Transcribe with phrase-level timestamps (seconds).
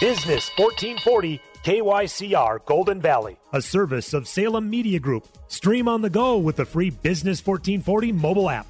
[0.00, 5.28] Business 1440 KYCR Golden Valley, a service of Salem Media Group.
[5.48, 8.66] Stream on the go with the free Business 1440 mobile app.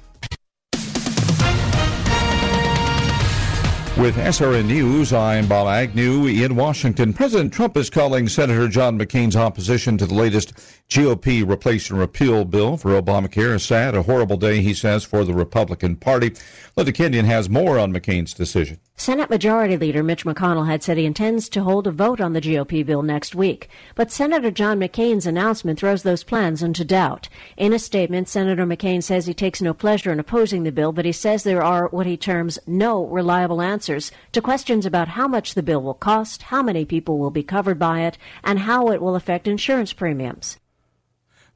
[3.97, 7.13] With SRN News, I'm Bob Agnew in Washington.
[7.13, 10.53] President Trump is calling Senator John McCain's opposition to the latest
[10.89, 15.23] GOP replace and repeal bill for Obamacare a sad, a horrible day, he says, for
[15.23, 16.33] the Republican Party.
[16.75, 18.79] Linda Kenyon has more on McCain's decision.
[19.01, 22.39] Senate Majority Leader Mitch McConnell had said he intends to hold a vote on the
[22.39, 27.27] GOP bill next week, but Senator John McCain's announcement throws those plans into doubt.
[27.57, 31.05] In a statement, Senator McCain says he takes no pleasure in opposing the bill, but
[31.05, 35.55] he says there are what he terms no reliable answers to questions about how much
[35.55, 39.01] the bill will cost, how many people will be covered by it, and how it
[39.01, 40.59] will affect insurance premiums.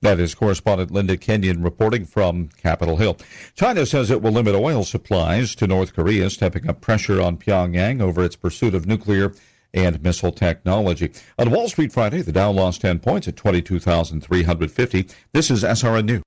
[0.06, 3.18] That is correspondent Linda Kenyon reporting from Capitol Hill.
[3.56, 8.04] China says it will limit oil supplies to North Korea, stepping up pressure on Pyongyang
[8.04, 9.34] over its pursuit of nuclear
[9.74, 11.12] and missile technology.
[11.40, 15.08] On Wall Street Friday, the Dow lost 10 points at 22,350.
[15.34, 16.22] This is SRN News.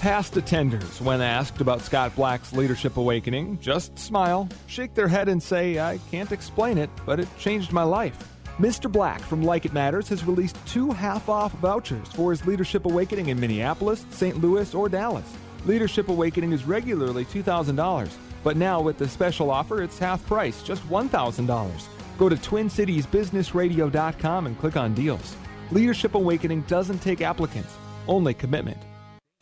[0.00, 5.40] Past attenders, when asked about Scott Black's leadership awakening, just smile, shake their head, and
[5.40, 8.16] say, I can't explain it, but it changed my life.
[8.58, 8.90] Mr.
[8.90, 13.28] Black from Like It Matters has released two half off vouchers for his Leadership Awakening
[13.28, 14.40] in Minneapolis, St.
[14.40, 15.32] Louis, or Dallas.
[15.64, 18.10] Leadership Awakening is regularly $2,000,
[18.42, 21.86] but now with the special offer, it's half price, just $1,000.
[22.18, 25.36] Go to TwinCitiesBusinessRadio.com and click on deals.
[25.70, 27.76] Leadership Awakening doesn't take applicants,
[28.08, 28.78] only commitment.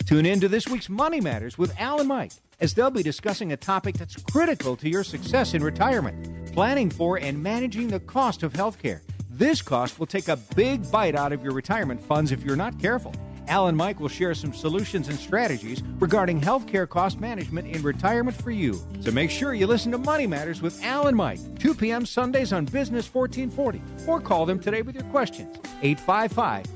[0.04, 3.52] Tune in to this week's Money Matters with Al and Mike as they'll be discussing
[3.52, 8.42] a topic that's critical to your success in retirement planning for and managing the cost
[8.42, 9.02] of healthcare.
[9.28, 12.80] This cost will take a big bite out of your retirement funds if you're not
[12.80, 13.12] careful.
[13.46, 18.34] Al and Mike will share some solutions and strategies regarding healthcare cost management in retirement
[18.34, 18.80] for you.
[19.02, 22.06] So make sure you listen to Money Matters with Al and Mike, 2 p.m.
[22.06, 25.54] Sundays on Business 1440, or call them today with your questions.
[25.82, 26.75] 855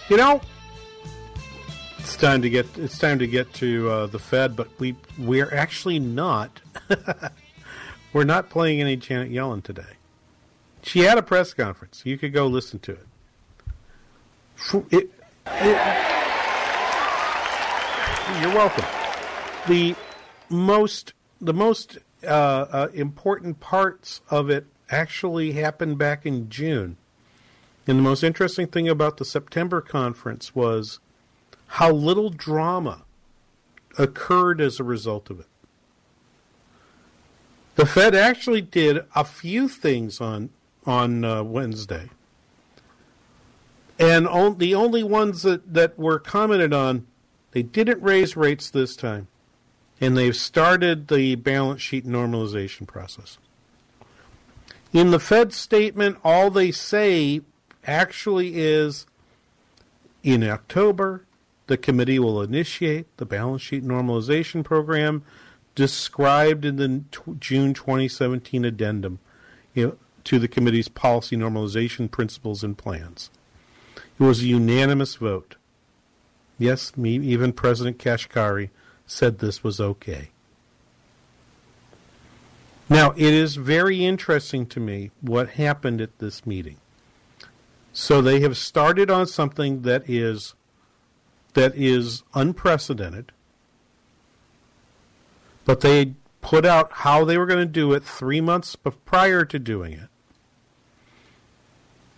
[0.10, 0.40] You know,
[1.98, 5.52] it's time to get it's time to get to uh, the Fed, but we we're
[5.52, 6.62] actually not.
[8.14, 9.96] we're not playing any Janet Yellen today.
[10.86, 12.04] She had a press conference.
[12.06, 13.08] You could go listen to it.
[14.92, 15.10] it,
[15.48, 16.06] it
[18.42, 18.86] you're welcome.
[19.68, 19.96] The
[20.48, 26.98] most the most uh, uh, important parts of it actually happened back in June.
[27.88, 31.00] And the most interesting thing about the September conference was
[31.68, 33.06] how little drama
[33.98, 35.48] occurred as a result of it.
[37.74, 40.52] The Fed actually did a few things on
[40.86, 42.10] on uh, Wednesday,
[43.98, 47.06] and on, the only ones that, that were commented on,
[47.52, 49.28] they didn't raise rates this time,
[50.02, 53.38] and they've started the balance sheet normalization process.
[54.92, 57.42] In the Fed statement, all they say
[57.86, 59.06] actually is
[60.24, 61.26] in October,
[61.68, 65.24] the committee will initiate the balance sheet normalization program
[65.74, 69.20] described in the t- June 2017 addendum.
[69.74, 73.30] You know, to the committee's policy normalization principles and plans.
[73.96, 75.56] It was a unanimous vote.
[76.58, 78.70] Yes, me, even President Kashkari
[79.06, 80.30] said this was okay.
[82.90, 86.78] Now, it is very interesting to me what happened at this meeting.
[87.94, 90.54] So they have started on something that is
[91.54, 93.32] that is unprecedented,
[95.64, 98.76] but they put out how they were going to do it three months
[99.06, 100.10] prior to doing it.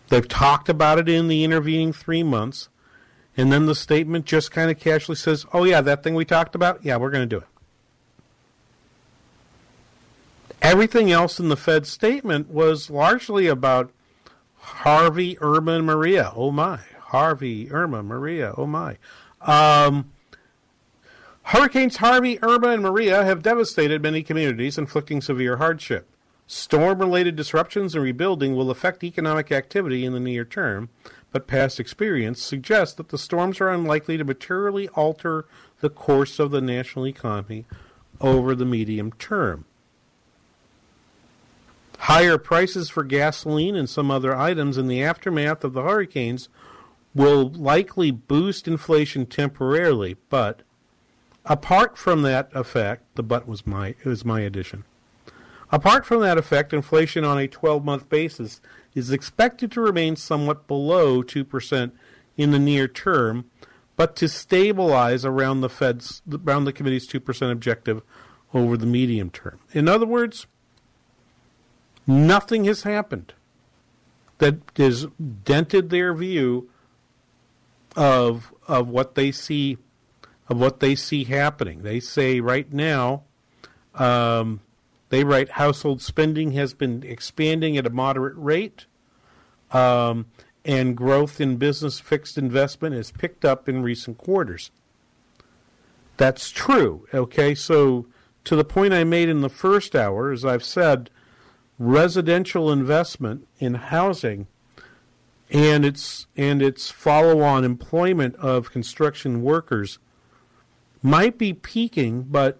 [0.10, 2.70] They've talked about it in the intervening three months,
[3.36, 6.56] and then the statement just kind of casually says, "Oh yeah, that thing we talked
[6.56, 7.48] about, yeah, we're going to do it."
[10.62, 13.92] Everything else in the Fed statement was largely about
[14.58, 16.32] Harvey, Irma, and Maria.
[16.36, 16.80] Oh my.
[17.00, 18.54] Harvey, Irma, Maria.
[18.58, 18.98] Oh my.
[19.42, 20.12] Um,
[21.44, 26.08] Hurricanes Harvey, Irma, and Maria have devastated many communities, inflicting severe hardship.
[26.48, 30.88] Storm related disruptions and rebuilding will affect economic activity in the near term,
[31.34, 35.46] but past experience suggests that the storms are unlikely to materially alter
[35.82, 37.66] the course of the national economy
[38.22, 39.66] over the medium term.
[42.00, 46.48] Higher prices for gasoline and some other items in the aftermath of the hurricanes
[47.14, 50.62] will likely boost inflation temporarily, but
[51.44, 54.86] apart from that effect, the but was my was my addition.
[55.72, 58.62] Apart from that effect, inflation on a 12-month basis
[58.94, 61.92] is expected to remain somewhat below 2%
[62.38, 63.50] in the near term,
[63.96, 68.02] but to stabilize around the Fed's around the committee's 2% objective
[68.54, 69.60] over the medium term.
[69.74, 70.48] In other words,
[72.08, 73.34] Nothing has happened
[74.38, 75.08] that has
[75.44, 76.70] dented their view
[77.98, 79.78] of of what they see
[80.48, 81.82] of what they see happening.
[81.82, 83.24] They say right now,
[83.96, 84.62] um,
[85.10, 88.86] they write household spending has been expanding at a moderate rate,
[89.72, 90.26] um,
[90.66, 94.72] and growth in business fixed investment has picked up in recent quarters.
[96.18, 97.08] That's true.
[97.14, 98.08] Okay, so
[98.44, 101.10] to the point I made in the first hour, as I've said,
[101.80, 104.48] residential investment in housing
[105.50, 110.00] and its and its follow-on employment of construction workers
[111.02, 112.60] might be peaking, but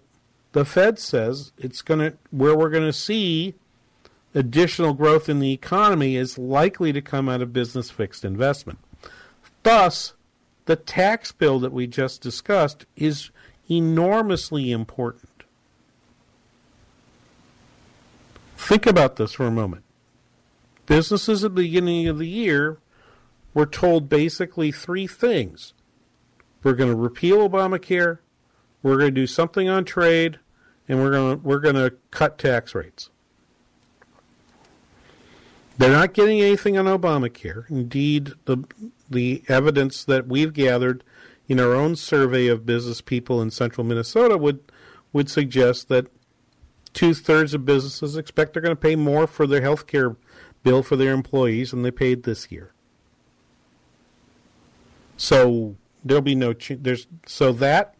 [0.52, 3.54] the Fed says it's going to where we're going to see
[4.34, 8.78] additional growth in the economy is likely to come out of business fixed investment.
[9.62, 10.14] Thus,
[10.66, 13.30] the tax bill that we just discussed is
[13.70, 15.28] enormously important.
[18.56, 19.84] Think about this for a moment.
[20.86, 22.78] Businesses at the beginning of the year
[23.54, 25.72] were told basically three things.
[26.62, 28.18] We're going to repeal Obamacare,
[28.82, 30.38] we're going to do something on trade,
[30.88, 33.10] and we're going to, we're going to cut tax rates.
[35.76, 37.70] They're not getting anything on Obamacare.
[37.70, 38.64] Indeed, the
[39.08, 41.04] the evidence that we've gathered
[41.48, 44.60] in our own survey of business people in central Minnesota would
[45.12, 46.08] would suggest that
[46.92, 50.16] two thirds of businesses expect they're going to pay more for their health care
[50.64, 52.72] bill for their employees than they paid this year.
[55.16, 57.94] So there'll be no ch- there's so that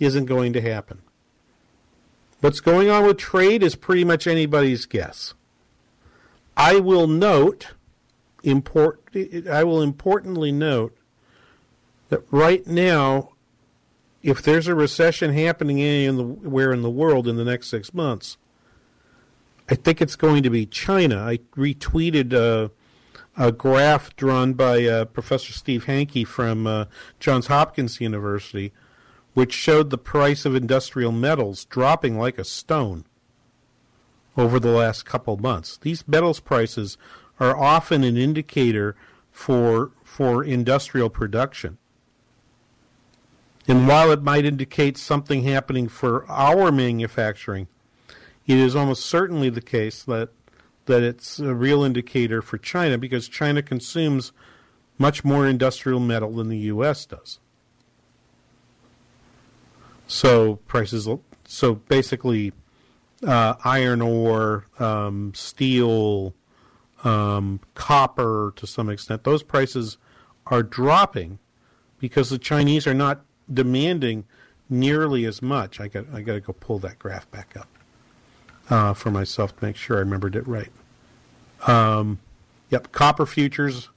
[0.00, 1.02] isn't going to happen.
[2.40, 5.34] What's going on with trade is pretty much anybody's guess.
[6.56, 7.68] I will note
[8.42, 9.02] import
[9.50, 10.96] I will importantly note
[12.08, 13.32] that right now
[14.22, 18.36] if there's a recession happening anywhere in the world in the next six months,
[19.68, 21.18] I think it's going to be China.
[21.22, 22.68] I retweeted uh,
[23.36, 26.84] a graph drawn by uh, Professor Steve Hanke from uh,
[27.18, 28.72] Johns Hopkins University,
[29.34, 33.04] which showed the price of industrial metals dropping like a stone
[34.36, 35.76] over the last couple months.
[35.76, 36.96] These metals prices
[37.38, 38.96] are often an indicator
[39.30, 41.78] for for industrial production.
[43.68, 47.68] And while it might indicate something happening for our manufacturing,
[48.46, 50.30] it is almost certainly the case that
[50.86, 54.32] that it's a real indicator for China because China consumes
[54.98, 57.06] much more industrial metal than the U.S.
[57.06, 57.38] does.
[60.10, 61.08] So prices,
[61.44, 62.52] so basically,
[63.24, 66.34] uh, iron ore, um, steel,
[67.04, 69.98] um, copper to some extent, those prices
[70.48, 71.38] are dropping
[72.00, 73.20] because the Chinese are not
[73.54, 74.24] demanding
[74.68, 75.78] nearly as much.
[75.78, 77.68] I got I got to go pull that graph back up
[78.68, 80.72] uh, for myself to make sure I remembered it right.
[81.68, 82.18] Um,
[82.68, 83.90] yep, copper futures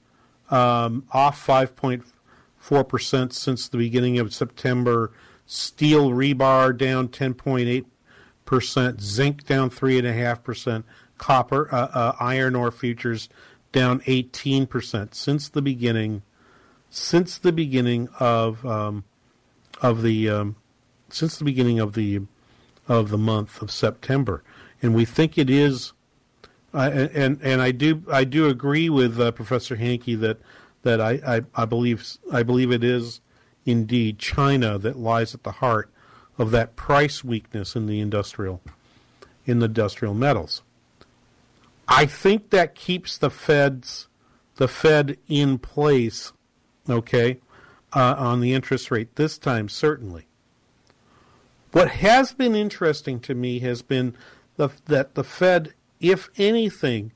[0.48, 5.10] um, off 5.4 percent since the beginning of September.
[5.46, 7.84] Steel rebar down 10.8
[8.44, 9.00] percent.
[9.00, 10.84] Zinc down three and a half percent.
[11.18, 13.28] Copper uh, uh, iron ore futures
[13.72, 16.22] down 18 percent since the beginning.
[16.90, 19.04] Since the beginning of um,
[19.82, 20.56] of the um,
[21.08, 22.20] since the beginning of the
[22.86, 24.42] of the month of September,
[24.82, 25.92] and we think it is.
[26.72, 30.38] Uh, and and I do I do agree with uh, Professor Hanke that
[30.82, 33.20] that I, I, I believe I believe it is
[33.64, 35.90] indeed China that lies at the heart
[36.38, 38.60] of that price weakness in the industrial
[39.46, 40.62] in the industrial metals.
[41.86, 44.08] I think that keeps the Fed's
[44.56, 46.32] the Fed in place,
[46.88, 47.40] okay,
[47.92, 50.26] uh, on the interest rate this time certainly.
[51.72, 54.14] What has been interesting to me has been
[54.56, 57.12] the, that the Fed, if anything,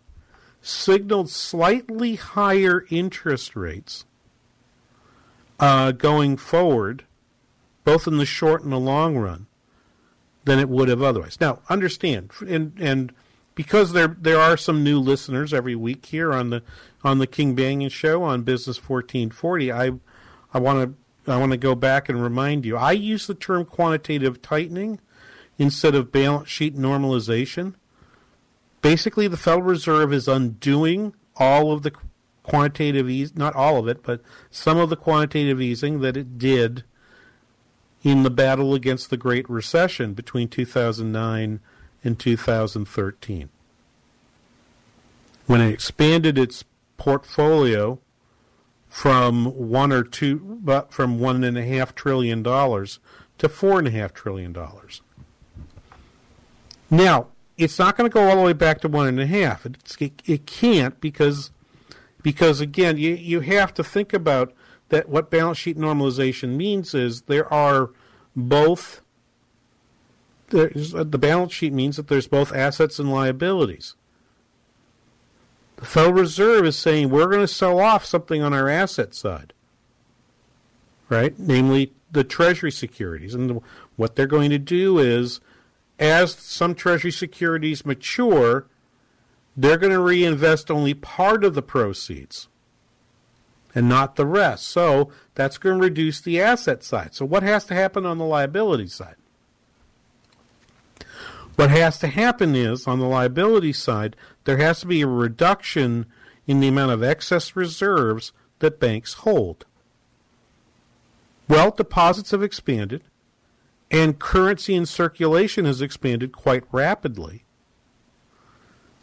[0.60, 4.04] signaled slightly higher interest rates
[5.58, 7.04] uh, going forward,
[7.84, 9.46] both in the short and the long run,
[10.44, 11.40] than it would have otherwise.
[11.40, 13.12] Now, understand, and and
[13.54, 16.62] because there there are some new listeners every week here on the
[17.02, 19.92] on the King Banaian Show on Business fourteen forty, I
[20.54, 20.96] I want
[21.26, 22.76] to I want to go back and remind you.
[22.76, 25.00] I use the term quantitative tightening
[25.58, 27.74] instead of balance sheet normalization.
[28.80, 31.92] Basically, the Federal Reserve is undoing all of the
[32.48, 36.84] quantitative ease, not all of it, but some of the quantitative easing that it did
[38.02, 41.60] in the battle against the Great Recession between 2009
[42.04, 43.48] and 2013.
[45.46, 46.64] When it expanded its
[46.96, 47.98] portfolio
[48.88, 52.98] from one or two, but from one and a half trillion dollars
[53.38, 55.02] to four and a half trillion dollars.
[56.90, 57.28] Now,
[57.58, 59.66] it's not going to go all the way back to one and a half.
[59.66, 61.50] It, it can't because,
[62.28, 64.52] because again, you, you have to think about
[64.90, 65.08] that.
[65.08, 67.88] What balance sheet normalization means is there are
[68.36, 69.00] both.
[70.50, 73.94] There's, the balance sheet means that there's both assets and liabilities.
[75.76, 79.54] The Federal Reserve is saying we're going to sell off something on our asset side,
[81.08, 81.32] right?
[81.38, 83.34] Namely, the Treasury securities.
[83.34, 83.62] And
[83.96, 85.40] what they're going to do is,
[85.98, 88.66] as some Treasury securities mature,
[89.58, 92.46] they're going to reinvest only part of the proceeds
[93.74, 94.66] and not the rest.
[94.66, 97.12] So that's going to reduce the asset side.
[97.12, 99.16] So, what has to happen on the liability side?
[101.56, 106.06] What has to happen is, on the liability side, there has to be a reduction
[106.46, 109.66] in the amount of excess reserves that banks hold.
[111.48, 113.02] Well, deposits have expanded,
[113.90, 117.42] and currency in circulation has expanded quite rapidly,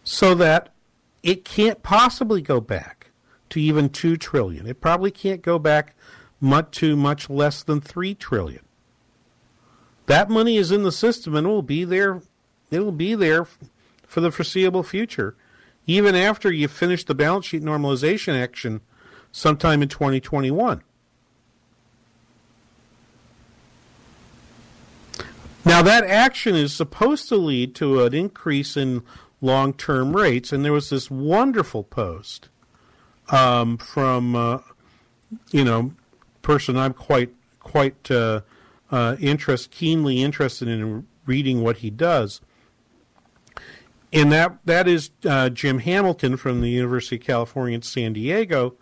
[0.06, 0.70] so that
[1.22, 3.12] it can't possibly go back
[3.50, 4.66] to even 2 trillion.
[4.66, 5.96] It probably can't go back
[6.40, 8.64] much to much less than 3 trillion.
[10.06, 12.22] That money is in the system and will be there
[12.72, 13.48] it'll be there
[14.08, 15.36] for the foreseeable future,
[15.88, 18.82] even after you finish the balance sheet normalization action
[19.32, 20.82] sometime in 2021.
[25.68, 29.02] Now, that action is supposed to lead to an increase in
[29.46, 32.50] long term rates, and there was this wonderful post
[33.30, 34.60] um, from, uh,
[35.52, 35.94] you know,
[36.42, 38.42] person I'm quite quite uh,
[38.92, 42.42] uh, interest keenly interested in reading what he does
[44.16, 48.76] and that that is uh, Jim Hamilton from the University of California in San Diego,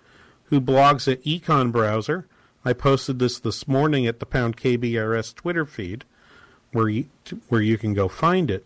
[0.45, 2.25] who blogs at Econbrowser.
[2.63, 6.05] I posted this this morning at the Pound KBRS Twitter feed,
[6.71, 7.09] where you,
[7.49, 8.65] where you can go find it.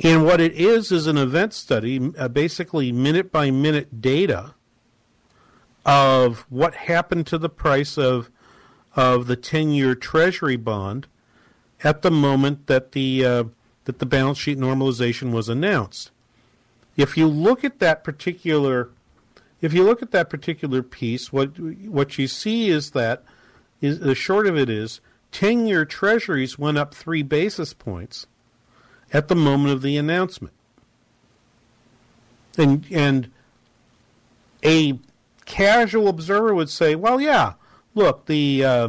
[0.00, 4.54] And what it is is an event study, uh, basically minute by minute data
[5.84, 8.30] of what happened to the price of
[8.94, 11.06] of the ten year Treasury bond
[11.82, 13.44] at the moment that the uh,
[13.84, 16.10] that the balance sheet normalization was announced.
[16.96, 18.90] If you look at that particular
[19.60, 23.24] if you look at that particular piece, what what you see is that
[23.80, 25.00] is the short of it is
[25.32, 28.26] 10-year treasuries went up 3 basis points
[29.12, 30.54] at the moment of the announcement.
[32.56, 33.30] And and
[34.64, 34.98] a
[35.44, 37.54] casual observer would say, "Well, yeah,
[37.94, 38.88] look the uh,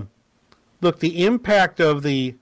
[0.82, 2.36] look the impact of the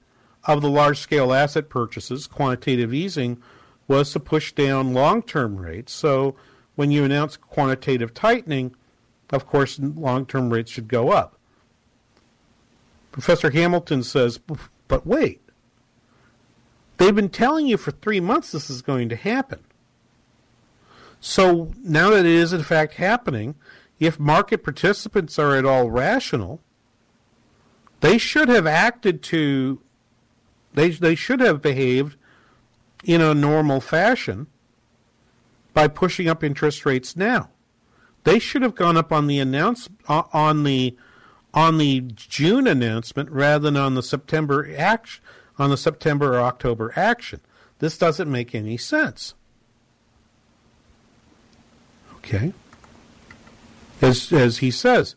[0.46, 3.42] of the large scale asset purchases, quantitative easing,
[3.88, 5.92] was to push down long term rates.
[5.92, 6.36] So
[6.76, 8.76] when you announce quantitative tightening,
[9.30, 11.38] of course, long term rates should go up."
[13.12, 14.40] Professor Hamilton says,
[14.88, 15.42] "But wait."
[17.08, 19.62] They've been telling you for three months this is going to happen.
[21.22, 23.56] So now that it is in fact happening,
[23.98, 26.60] if market participants are at all rational,
[28.02, 29.80] they should have acted to
[30.74, 32.18] they they should have behaved
[33.06, 34.48] in a normal fashion
[35.74, 37.52] by pushing up interest rates now.
[38.26, 40.98] They should have gone up on the announce uh, on the
[41.54, 45.24] on the June announcement rather than on the September action
[45.58, 47.42] on the September or October action.
[47.80, 49.34] This doesn't make any sense.
[52.18, 52.54] Okay.
[54.02, 55.16] As, as he says,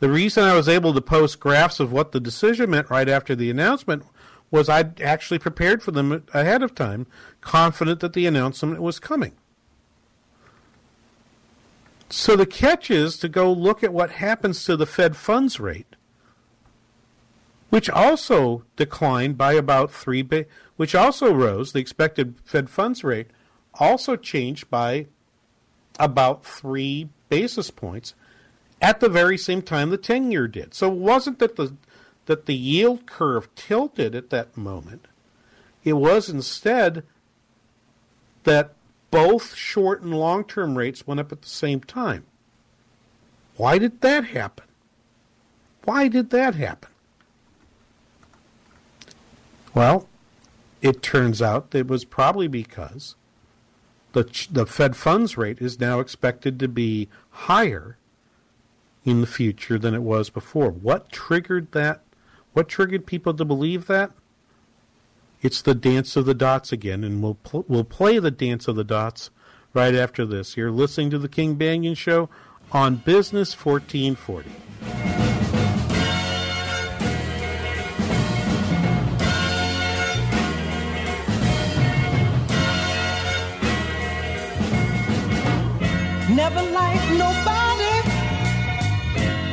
[0.00, 3.34] the reason I was able to post graphs of what the decision meant right after
[3.34, 4.04] the announcement
[4.50, 7.06] was I'd actually prepared for them ahead of time,
[7.40, 9.32] confident that the announcement was coming.
[12.08, 15.96] So the catch is to go look at what happens to the Fed funds rate
[17.70, 20.46] which also declined by about three, ba-
[20.76, 21.72] which also rose.
[21.72, 23.28] The expected Fed funds rate
[23.74, 25.06] also changed by
[25.98, 28.14] about three basis points
[28.80, 30.74] at the very same time the 10 year did.
[30.74, 31.74] So it wasn't that the,
[32.26, 35.06] that the yield curve tilted at that moment,
[35.84, 37.04] it was instead
[38.44, 38.74] that
[39.10, 42.24] both short and long term rates went up at the same time.
[43.56, 44.66] Why did that happen?
[45.84, 46.87] Why did that happen?
[49.78, 50.08] Well,
[50.82, 53.14] it turns out it was probably because
[54.10, 57.96] the the Fed funds rate is now expected to be higher
[59.04, 60.70] in the future than it was before.
[60.70, 62.00] What triggered that?
[62.54, 64.10] What triggered people to believe that?
[65.42, 68.74] It's the dance of the dots again, and we'll pl- we'll play the dance of
[68.74, 69.30] the dots
[69.74, 70.56] right after this.
[70.56, 72.28] You're listening to the King Banaian Show
[72.72, 75.27] on Business 1440.
[86.44, 87.94] Never liked nobody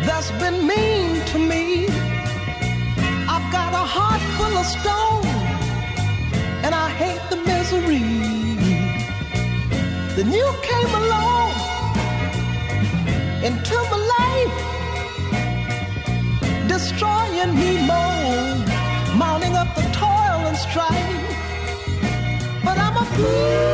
[0.06, 1.88] that's been mean to me.
[3.34, 5.26] I've got a heart full of stone,
[6.63, 8.06] and I hate the misery.
[10.15, 11.52] Then you came along
[13.48, 14.58] into my life,
[16.67, 18.45] destroying me more,
[19.17, 21.24] mounting up the toil and strife.
[22.63, 23.64] But I'm a fool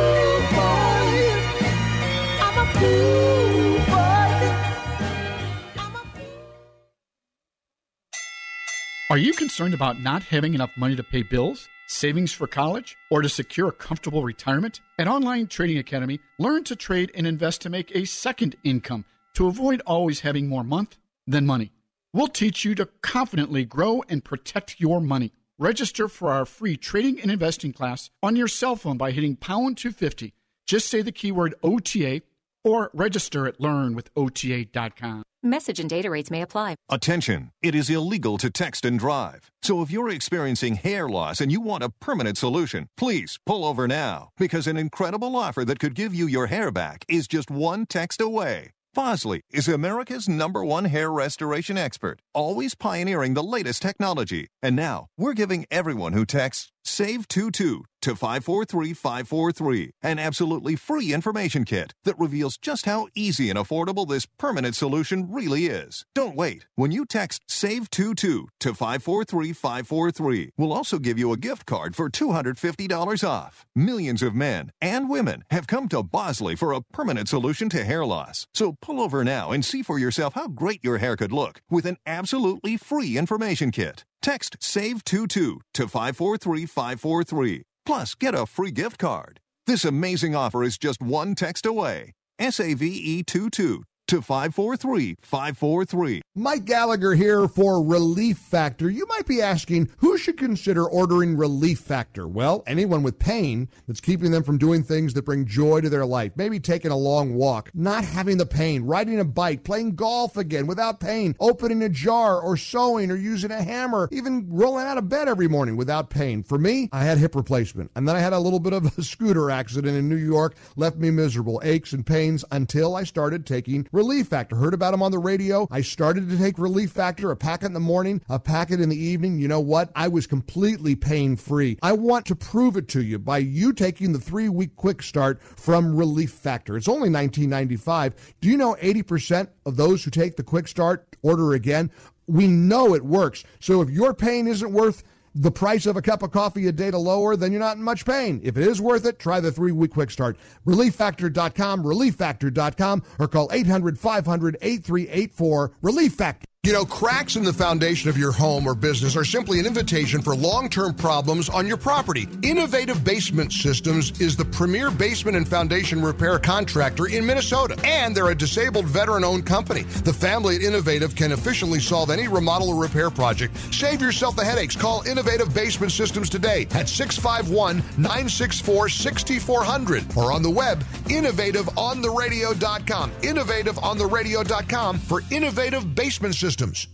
[9.12, 13.20] Are you concerned about not having enough money to pay bills, savings for college, or
[13.20, 14.80] to secure a comfortable retirement?
[14.98, 19.48] At Online Trading Academy, learn to trade and invest to make a second income to
[19.48, 20.96] avoid always having more month
[21.26, 21.72] than money.
[22.14, 25.34] We'll teach you to confidently grow and protect your money.
[25.58, 29.76] Register for our free trading and investing class on your cell phone by hitting pound
[29.76, 30.32] 250.
[30.66, 32.22] Just say the keyword OTA
[32.64, 35.24] or register at learnwithota.com.
[35.44, 36.76] Message and data rates may apply.
[36.88, 37.50] Attention!
[37.62, 39.50] It is illegal to text and drive.
[39.62, 43.88] So if you're experiencing hair loss and you want a permanent solution, please pull over
[43.88, 47.86] now because an incredible offer that could give you your hair back is just one
[47.86, 48.70] text away.
[48.94, 54.46] Bosley is America's number one hair restoration expert, always pioneering the latest technology.
[54.62, 61.94] And now we're giving everyone who texts SAVE22 to 543543, an absolutely free information kit
[62.04, 66.04] that reveals just how easy and affordable this permanent solution really is.
[66.14, 66.66] Don't wait.
[66.74, 68.16] When you text SAVE22
[68.60, 73.64] to 543543, we'll also give you a gift card for $250 off.
[73.74, 78.04] Millions of men and women have come to Bosley for a permanent solution to hair
[78.04, 78.46] loss.
[78.54, 81.86] So pull over now and see for yourself how great your hair could look with
[81.86, 84.04] an absolutely free information kit.
[84.20, 87.62] Text SAVE22 to 543543.
[87.84, 89.40] Plus, get a free gift card.
[89.66, 92.12] This amazing offer is just one text away.
[92.40, 96.20] SAVE22 to to 543 543.
[96.34, 98.90] Mike Gallagher here for Relief Factor.
[98.90, 102.28] You might be asking, who should consider ordering Relief Factor?
[102.28, 106.04] Well, anyone with pain that's keeping them from doing things that bring joy to their
[106.04, 106.32] life.
[106.36, 110.66] Maybe taking a long walk, not having the pain, riding a bike, playing golf again
[110.66, 115.08] without pain, opening a jar or sewing or using a hammer, even rolling out of
[115.08, 116.42] bed every morning without pain.
[116.42, 119.02] For me, I had hip replacement and then I had a little bit of a
[119.02, 123.86] scooter accident in New York, left me miserable, aches and pains until I started taking
[123.90, 124.56] Relief Factor.
[124.56, 125.68] Heard about them on the radio.
[125.70, 128.96] I started to take Relief Factor, a packet in the morning, a packet in the
[128.96, 129.38] evening.
[129.38, 129.90] You know what?
[129.94, 131.78] I was completely pain free.
[131.82, 135.42] I want to prove it to you by you taking the three week quick start
[135.42, 136.76] from Relief Factor.
[136.76, 138.14] It's only $19.95.
[138.40, 141.90] Do you know 80% of those who take the quick start order again?
[142.26, 143.44] We know it works.
[143.60, 146.90] So if your pain isn't worth the price of a cup of coffee a day
[146.90, 148.40] to lower, then you're not in much pain.
[148.42, 150.36] If it is worth it, try the three week quick start.
[150.66, 155.72] ReliefFactor.com, ReliefFactor.com, or call 800 500 8384.
[155.82, 156.46] Relief Factor.
[156.64, 160.22] You know, cracks in the foundation of your home or business are simply an invitation
[160.22, 162.28] for long term problems on your property.
[162.44, 168.30] Innovative Basement Systems is the premier basement and foundation repair contractor in Minnesota, and they're
[168.30, 169.82] a disabled veteran owned company.
[169.82, 173.56] The family at Innovative can efficiently solve any remodel or repair project.
[173.74, 174.76] Save yourself the headaches.
[174.76, 183.10] Call Innovative Basement Systems today at 651 964 6400 or on the web, innovativeontheradio.com.
[183.10, 186.86] Innovativeontheradio.com for Innovative Basement Systems systems.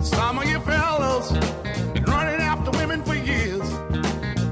[0.00, 1.30] Some of you fellas
[1.92, 3.62] been running after women for years.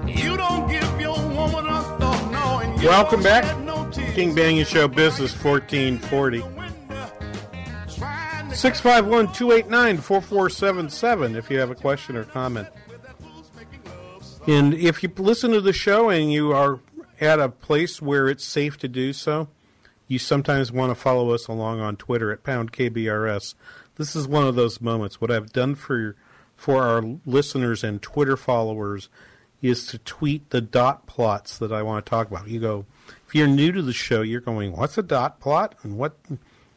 [0.07, 3.45] You don't give your woman a thought, no, and you Welcome back.
[3.45, 4.15] shed.
[4.15, 6.66] King Banaian Show Business 1440.
[8.57, 12.67] 651 289 4477 if you have a question or comment.
[14.47, 16.81] And if you listen to the show and you are
[17.21, 19.49] at a place where it's safe to do so,
[20.09, 23.55] you sometimes want to follow us along on Twitter at pound KBRS.
[23.97, 25.21] This is one of those moments.
[25.21, 26.17] What I've done for
[26.55, 29.11] for our listeners and Twitter followers
[29.61, 32.49] is to tweet the dot plots that I want to talk about.
[32.49, 32.87] You go,
[33.27, 36.17] if you're new to the show, you're going, "What's a dot plot?" And what?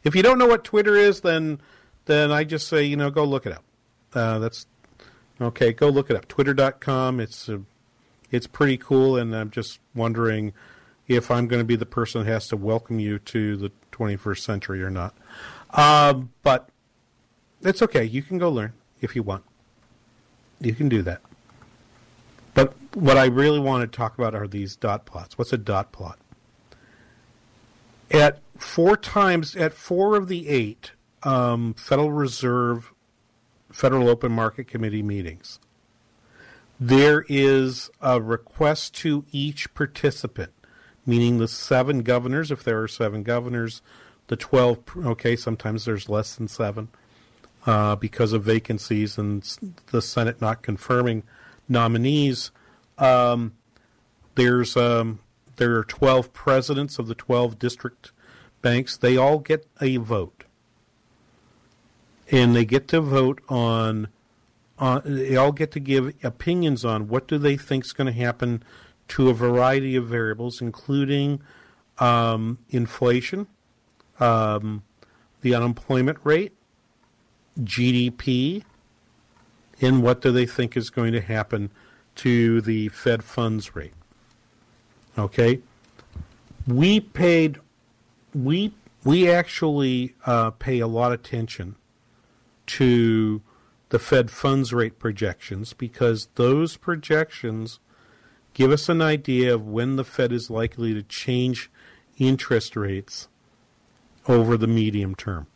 [0.04, 1.60] If you don't know what Twitter is, then
[2.06, 3.64] then I just say, you know, go look it up.
[4.12, 4.66] Uh, that's
[5.40, 5.72] okay.
[5.72, 6.26] Go look it up.
[6.28, 7.20] Twitter.com.
[7.20, 7.58] It's uh,
[8.30, 10.52] it's pretty cool, and I'm just wondering
[11.08, 14.38] if I'm going to be the person that has to welcome you to the 21st
[14.38, 15.14] century or not.
[15.70, 16.68] Um, but
[17.62, 18.04] it's okay.
[18.04, 19.44] You can go learn if you want.
[20.60, 21.20] You can do that.
[22.54, 25.36] But what I really want to talk about are these dot plots.
[25.38, 26.18] What's a dot plot?
[28.10, 30.92] At four times, at four of the eight
[31.22, 32.92] um, Federal Reserve,
[33.72, 35.58] Federal Open Market Committee meetings,
[36.78, 40.52] there is a request to each participant,
[41.04, 43.82] meaning the seven governors, if there are seven governors,
[44.28, 46.88] the 12, okay, sometimes there's less than seven
[47.66, 49.42] uh, because of vacancies and
[49.90, 51.22] the Senate not confirming
[51.68, 52.50] nominees.
[52.98, 53.54] Um,
[54.36, 55.18] there's um,
[55.56, 58.12] there are 12 presidents of the 12 district
[58.62, 58.96] banks.
[58.96, 60.44] They all get a vote,
[62.30, 64.08] and they get to vote on.
[64.78, 68.20] on they all get to give opinions on what do they think is going to
[68.20, 68.62] happen
[69.08, 71.40] to a variety of variables, including
[71.98, 73.46] um, inflation,
[74.18, 74.82] um,
[75.40, 76.52] the unemployment rate,
[77.60, 78.62] GDP,
[79.80, 81.70] and what do they think is going to happen
[82.16, 83.94] to the Fed funds rate.
[85.18, 85.60] Okay,
[86.66, 87.58] we paid,
[88.34, 88.72] we
[89.04, 91.76] we actually uh, pay a lot of attention
[92.66, 93.42] to
[93.88, 97.80] the Fed funds rate projections because those projections
[98.54, 101.70] give us an idea of when the Fed is likely to change
[102.18, 103.28] interest rates
[104.28, 105.46] over the medium term.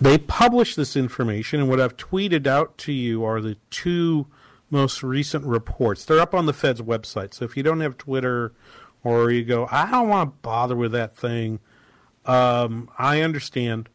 [0.00, 4.26] They publish this information, and what I've tweeted out to you are the two
[4.70, 6.04] most recent reports.
[6.04, 8.52] They're up on the Fed's website, so if you don't have Twitter
[9.04, 11.60] or you go, I don't want to bother with that thing,
[12.24, 13.88] um, I understand.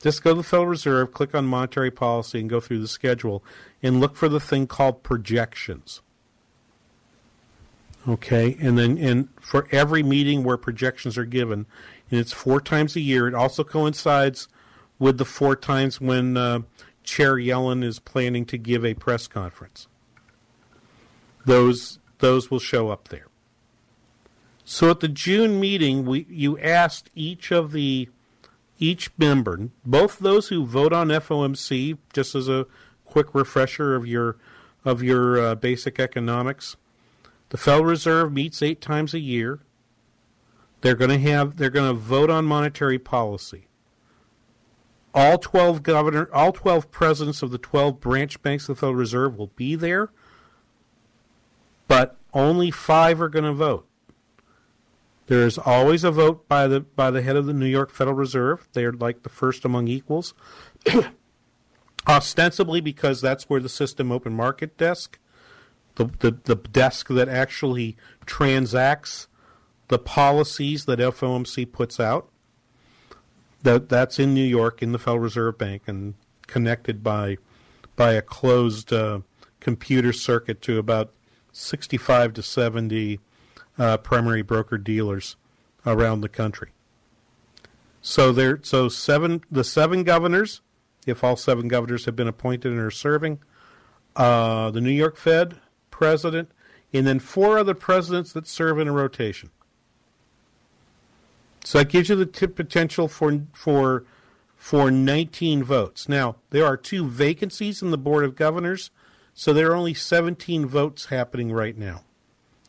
[0.00, 3.42] Just go to the Federal Reserve, click on monetary policy, and go through the schedule
[3.82, 6.00] and look for the thing called projections.
[8.06, 11.64] Okay, and then and for every meeting where projections are given,
[12.10, 13.26] and it's four times a year.
[13.26, 14.46] It also coincides
[14.98, 16.60] with the four times when uh,
[17.02, 19.88] Chair Yellen is planning to give a press conference.
[21.46, 23.26] Those those will show up there.
[24.64, 28.08] So at the June meeting, we you asked each of the
[28.78, 32.66] each member, both those who vote on FOMC, just as a
[33.04, 34.36] quick refresher of your
[34.84, 36.76] of your uh, basic economics,
[37.50, 39.60] the Federal Reserve meets eight times a year.
[40.80, 43.68] They're going to have they're going to vote on monetary policy.
[45.14, 49.36] All 12 governor all 12 presidents of the 12 branch banks of the Federal Reserve
[49.38, 50.10] will be there.
[51.86, 53.86] But only 5 are going to vote.
[55.26, 58.16] There is always a vote by the by the head of the New York Federal
[58.16, 58.68] Reserve.
[58.72, 60.34] They are like the first among equals.
[62.06, 65.18] Ostensibly because that's where the system open market desk,
[65.94, 69.26] the, the, the desk that actually transacts
[69.88, 72.28] the policies that FOMC puts out.
[73.62, 76.14] That that's in New York in the Federal Reserve Bank and
[76.46, 77.38] connected by
[77.96, 79.20] by a closed uh,
[79.60, 81.12] computer circuit to about
[81.52, 83.20] 65 to 70
[83.78, 85.36] uh, primary broker dealers
[85.86, 86.70] around the country.
[88.00, 90.60] So there, so seven the seven governors,
[91.06, 93.38] if all seven governors have been appointed and are serving,
[94.14, 95.56] uh, the New York Fed
[95.90, 96.50] president,
[96.92, 99.50] and then four other presidents that serve in a rotation.
[101.64, 104.04] So that gives you the t- potential for for
[104.54, 106.08] for 19 votes.
[106.08, 108.90] Now there are two vacancies in the board of governors,
[109.32, 112.02] so there are only 17 votes happening right now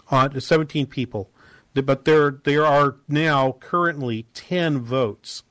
[0.10, 1.30] on 17 people,
[1.74, 5.44] but there there are now currently 10 votes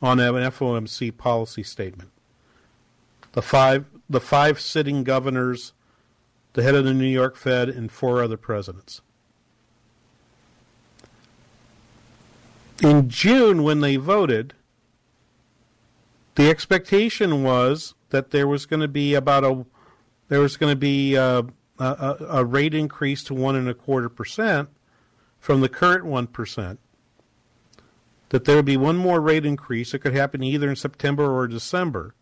[0.00, 2.10] on an FOMC policy statement.
[3.32, 5.72] The five the five sitting governors,
[6.54, 9.02] the head of the New York Fed, and four other presidents.
[12.82, 14.54] In June, when they voted,
[16.36, 19.66] the expectation was that there was going to be about a
[20.28, 21.42] there was going to be uh,
[21.78, 24.68] a, a rate increase to one and a quarter percent
[25.38, 26.80] from the current one percent.
[28.30, 29.94] That there would be one more rate increase.
[29.94, 32.14] It could happen either in September or December.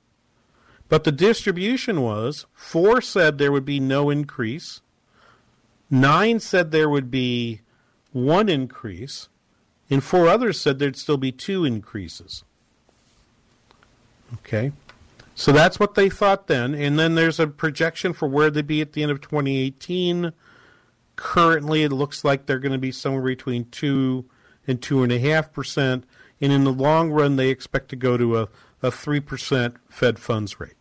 [0.88, 4.83] But the distribution was four said there would be no increase,
[5.90, 7.62] nine said there would be
[8.12, 9.29] one increase,
[9.90, 12.45] and four others said there'd still be two increases.
[14.35, 14.71] Okay.
[15.38, 16.75] So that's what they thought then.
[16.75, 20.33] And then there's a projection for where they'd be at the end of 2018.
[21.14, 24.25] Currently, it looks like they're going to be somewhere between 2
[24.66, 26.03] and 2.5%.
[26.40, 28.49] And in the long run, they expect to go to a,
[28.83, 30.72] a 3% Fed funds rate.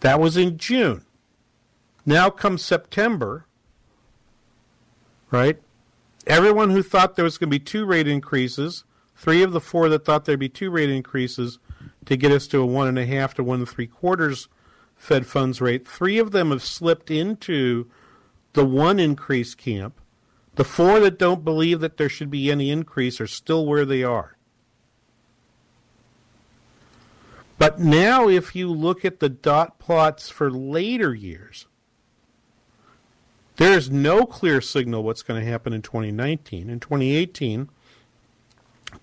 [0.00, 1.04] That was in June.
[2.06, 3.44] Now comes September,
[5.32, 5.60] right?
[6.28, 8.84] Everyone who thought there was going to be two rate increases,
[9.16, 11.58] three of the four that thought there'd be two rate increases,
[12.08, 14.48] to get us to a one and a half to one and three quarters
[14.96, 15.86] Fed funds rate.
[15.86, 17.86] Three of them have slipped into
[18.54, 20.00] the one increase camp.
[20.54, 24.02] The four that don't believe that there should be any increase are still where they
[24.02, 24.36] are.
[27.58, 31.66] But now, if you look at the dot plots for later years,
[33.56, 36.70] there is no clear signal what's going to happen in 2019.
[36.70, 37.68] In 2018,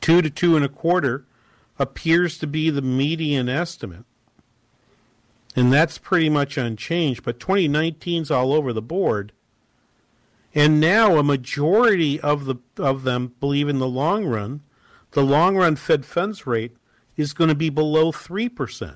[0.02, 1.26] two to two and a quarter
[1.78, 4.06] appears to be the median estimate.
[5.56, 9.32] And that's pretty much unchanged, but 2019's all over the board.
[10.54, 14.62] And now a majority of the of them believe in the long run,
[15.12, 16.76] the long run Fed funds rate
[17.18, 18.96] is going to be below 3%.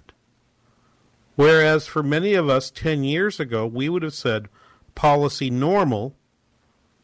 [1.36, 4.50] Whereas for many of us 10 years ago, we would have said
[4.96, 6.16] policy normal,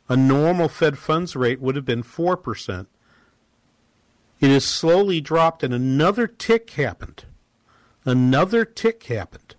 [0.10, 2.88] a normal Fed funds rate would have been 4%.
[4.40, 7.26] It has slowly dropped, and another tick happened.
[8.04, 9.56] Another tick happened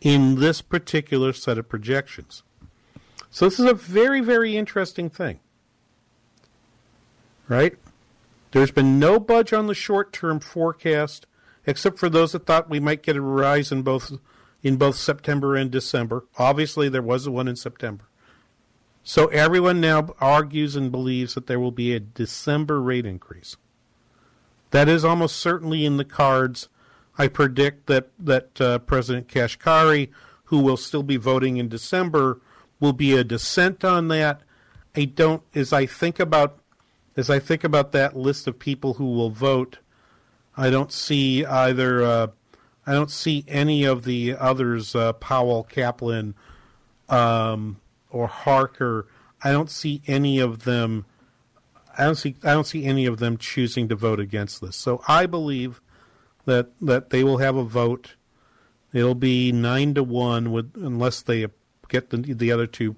[0.00, 2.42] in this particular set of projections.
[3.30, 5.40] So, this is a very, very interesting thing.
[7.48, 7.76] Right?
[8.52, 11.26] There's been no budge on the short term forecast,
[11.66, 14.12] except for those that thought we might get a rise in both
[14.62, 16.24] in both September and December.
[16.38, 18.04] Obviously, there was one in September.
[19.04, 23.56] So everyone now argues and believes that there will be a December rate increase.
[24.76, 26.68] That is almost certainly in the cards.
[27.16, 30.10] I predict that that uh, President Kashkari,
[30.44, 32.42] who will still be voting in December,
[32.78, 34.42] will be a dissent on that.
[34.94, 36.58] I don't, as I think about
[37.16, 39.78] as I think about that list of people who will vote,
[40.58, 42.04] I don't see either.
[42.04, 42.26] Uh,
[42.86, 46.34] I don't see any of the others, uh, Powell, Kaplan,
[47.08, 49.06] um, or Harker.
[49.42, 51.06] I don't see any of them
[51.98, 54.76] I don't see I don't see any of them choosing to vote against this.
[54.76, 55.80] So I believe
[56.44, 58.14] that that they will have a vote.
[58.92, 61.46] It'll be nine to one with unless they
[61.88, 62.96] get the the other two,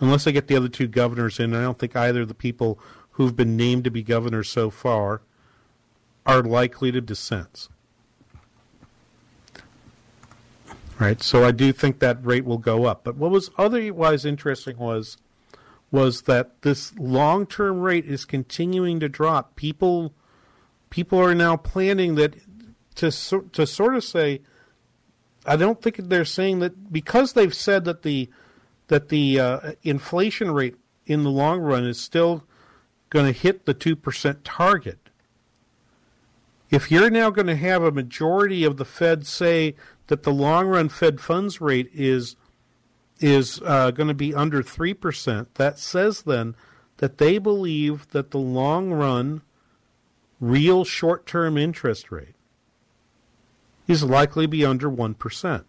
[0.00, 1.54] unless they get the other two governors in.
[1.54, 2.78] I don't think either of the people
[3.12, 5.22] who've been named to be governors so far
[6.26, 7.68] are likely to dissent.
[10.98, 13.04] Right, so I do think that rate will go up.
[13.04, 15.18] But what was otherwise interesting was
[15.90, 19.56] was that this long term rate is continuing to drop.
[19.56, 20.14] People
[20.90, 22.36] people are now planning that
[22.96, 23.10] to
[23.52, 24.40] to sort of say
[25.46, 28.28] I don't think they're saying that because they've said that the
[28.88, 32.44] that the uh, inflation rate in the long run is still
[33.10, 34.98] going to hit the 2% target.
[36.70, 39.76] If you're now going to have a majority of the Fed say
[40.08, 42.36] that the long run Fed funds rate is
[43.20, 46.54] is uh, going to be under 3%, that says then
[46.98, 49.42] that they believe that the long run
[50.40, 52.34] real short term interest rate
[53.86, 55.64] is likely to be under 1%.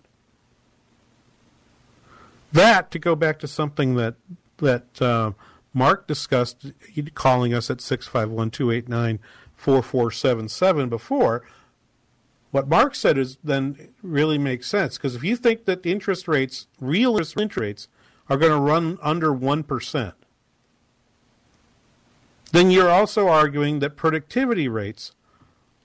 [2.51, 4.15] That, to go back to something that,
[4.57, 5.31] that uh,
[5.73, 6.71] Mark discussed,
[7.13, 9.19] calling us at 651 289
[9.55, 11.43] 4477 before,
[12.51, 16.27] what Mark said is then really makes sense because if you think that the interest
[16.27, 17.87] rates, real interest rates,
[18.29, 20.13] are going to run under 1%,
[22.51, 25.13] then you're also arguing that productivity rates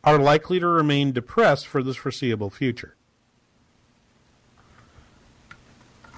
[0.05, 2.97] are likely to remain depressed for the foreseeable future.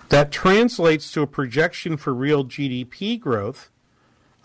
[0.09, 3.71] That translates to a projection for real GDP growth,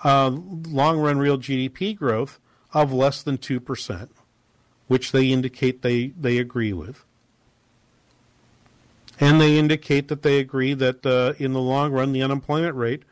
[0.03, 2.39] uh, long run real GDP growth
[2.73, 4.09] of less than 2%,
[4.89, 7.05] which they indicate they, they agree with.
[9.19, 13.03] And they indicate that they agree that uh, in the long run, the unemployment rate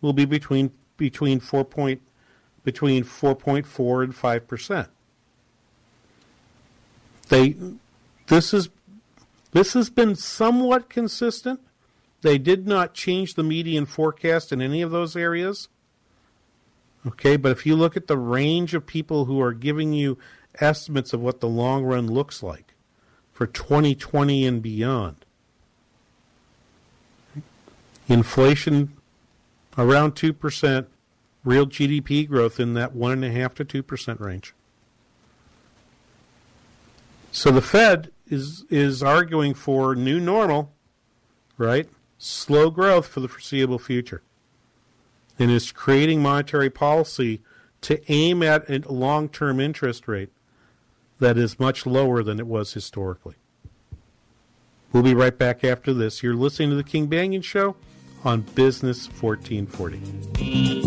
[0.00, 2.00] will be between between four point
[2.64, 4.88] between 4.4 and 5 percent.
[7.28, 7.56] They
[8.28, 8.70] this is
[9.52, 11.60] this has been somewhat consistent.
[12.22, 15.68] They did not change the median forecast in any of those areas.
[17.06, 20.18] Okay, but if you look at the range of people who are giving you
[20.62, 22.74] estimates of what the long run looks like
[23.32, 25.24] for 2020 and beyond,
[28.08, 28.96] inflation
[29.76, 30.86] around 2%,
[31.44, 34.54] real GDP growth in that 1.5 to 2% range.
[37.30, 40.72] So the Fed is is arguing for new normal,
[41.58, 41.88] right?
[42.16, 44.22] Slow growth for the foreseeable future.
[45.38, 47.42] And is creating monetary policy
[47.82, 50.30] to aim at a long-term interest rate
[51.18, 53.34] that is much lower than it was historically.
[54.92, 56.22] We'll be right back after this.
[56.22, 57.76] You're listening to the King Banaian Show
[58.24, 60.85] on Business 1440.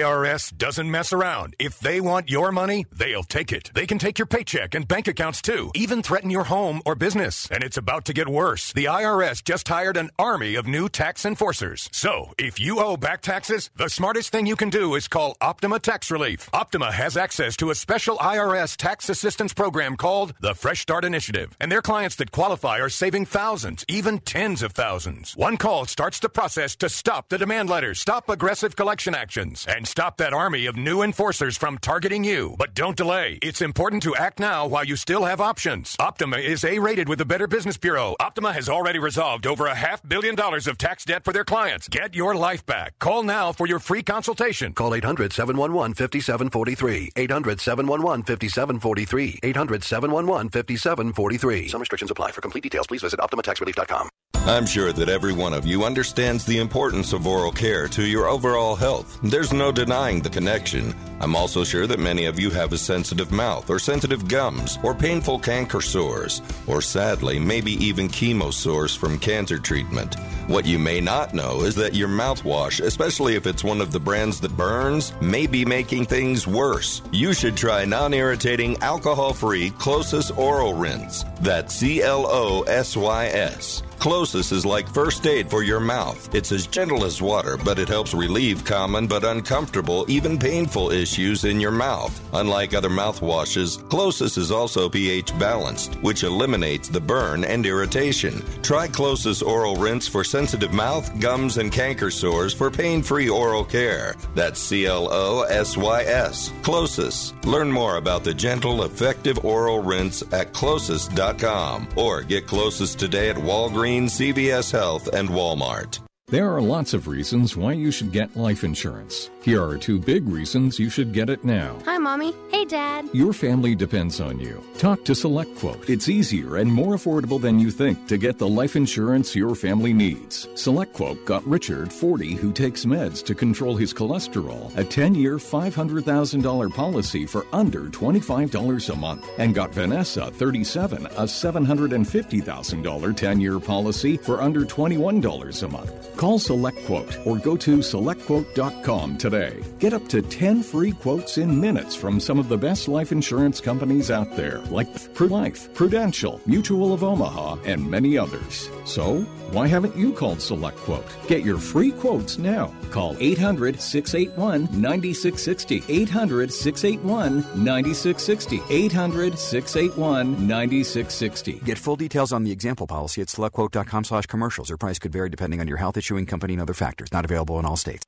[0.00, 1.56] IRS doesn't mess around.
[1.58, 3.70] If they want your money, they'll take it.
[3.74, 7.48] They can take your paycheck and bank accounts too, even threaten your home or business.
[7.50, 8.72] And it's about to get worse.
[8.74, 11.88] The IRS just hired an army of new tax enforcers.
[11.92, 15.78] So, if you owe back taxes, the smartest thing you can do is call Optima
[15.78, 16.50] Tax Relief.
[16.52, 21.56] Optima has access to a special IRS tax assistance program called the Fresh Start Initiative.
[21.58, 25.34] And their clients that qualify are saving thousands, even tens of thousands.
[25.36, 29.85] One call starts the process to stop the demand letters, stop aggressive collection actions, and
[29.86, 32.54] stop that army of new enforcers from targeting you.
[32.58, 33.38] But don't delay.
[33.42, 35.96] It's important to act now while you still have options.
[36.00, 38.16] Optima is A rated with the Better Business Bureau.
[38.20, 41.88] Optima has already resolved over a half billion dollars of tax debt for their clients.
[41.88, 42.98] Get your life back.
[42.98, 44.72] Call now for your free consultation.
[44.72, 47.12] Call 800 711 5743.
[47.16, 49.40] 800 711 5743.
[49.42, 51.68] 800 711 5743.
[51.68, 52.32] Some restrictions apply.
[52.32, 54.08] For complete details, please visit OptimaTaxRelief.com.
[54.44, 58.26] I'm sure that every one of you understands the importance of oral care to your
[58.26, 59.18] overall health.
[59.22, 60.94] There's no denying the connection.
[61.20, 64.94] I'm also sure that many of you have a sensitive mouth or sensitive gums or
[64.94, 70.14] painful canker sores or sadly maybe even chemo sores from cancer treatment.
[70.46, 73.98] What you may not know is that your mouthwash, especially if it's one of the
[73.98, 77.02] brands that burns, may be making things worse.
[77.10, 81.24] You should try non-irritating alcohol-free Closys Oral Rinse.
[81.40, 83.82] That's C L O S Y S.
[83.98, 86.32] Closys is like first aid for your mouth.
[86.34, 91.44] It's as gentle as water, but it helps relieve common but uncomfortable, even painful issues
[91.44, 92.12] in your mouth.
[92.34, 98.44] Unlike other mouthwashes, Closys is also pH balanced, which eliminates the burn and irritation.
[98.62, 103.64] Try Closys Oral Rinse for sensitive mouth, gums, and canker sores for pain free oral
[103.64, 104.14] care.
[104.34, 106.50] That's C L O S Y S.
[106.62, 107.32] Closys.
[107.44, 113.36] Learn more about the gentle, effective oral rinse at closys.com or get closest today at
[113.36, 116.05] Walgreens, CVS Health, and Walmart.
[116.28, 119.30] There are lots of reasons why you should get life insurance.
[119.42, 121.78] Here are two big reasons you should get it now.
[121.84, 122.34] Hi, Mommy.
[122.50, 123.08] Hey, Dad.
[123.12, 124.60] Your family depends on you.
[124.76, 125.88] Talk to SelectQuote.
[125.88, 129.92] It's easier and more affordable than you think to get the life insurance your family
[129.92, 130.46] needs.
[130.54, 136.74] SelectQuote got Richard, 40, who takes meds to control his cholesterol, a 10 year, $500,000
[136.74, 144.16] policy for under $25 a month, and got Vanessa, 37, a $750,000 10 year policy
[144.16, 146.15] for under $21 a month.
[146.16, 149.62] Call SelectQuote or go to selectquote.com today.
[149.78, 153.60] Get up to 10 free quotes in minutes from some of the best life insurance
[153.60, 158.70] companies out there, like PruLife, Prudential, Mutual of Omaha, and many others.
[158.84, 159.20] So,
[159.52, 161.28] why haven't you called SelectQuote?
[161.28, 162.72] Get your free quotes now.
[162.90, 165.84] Call 800 681 9660.
[165.88, 168.62] 800 681 9660.
[168.68, 171.52] 800 681 9660.
[171.64, 174.68] Get full details on the example policy at selectquote.com slash commercials.
[174.68, 177.12] Your price could vary depending on your health issuing company and other factors.
[177.12, 178.04] Not available in all states.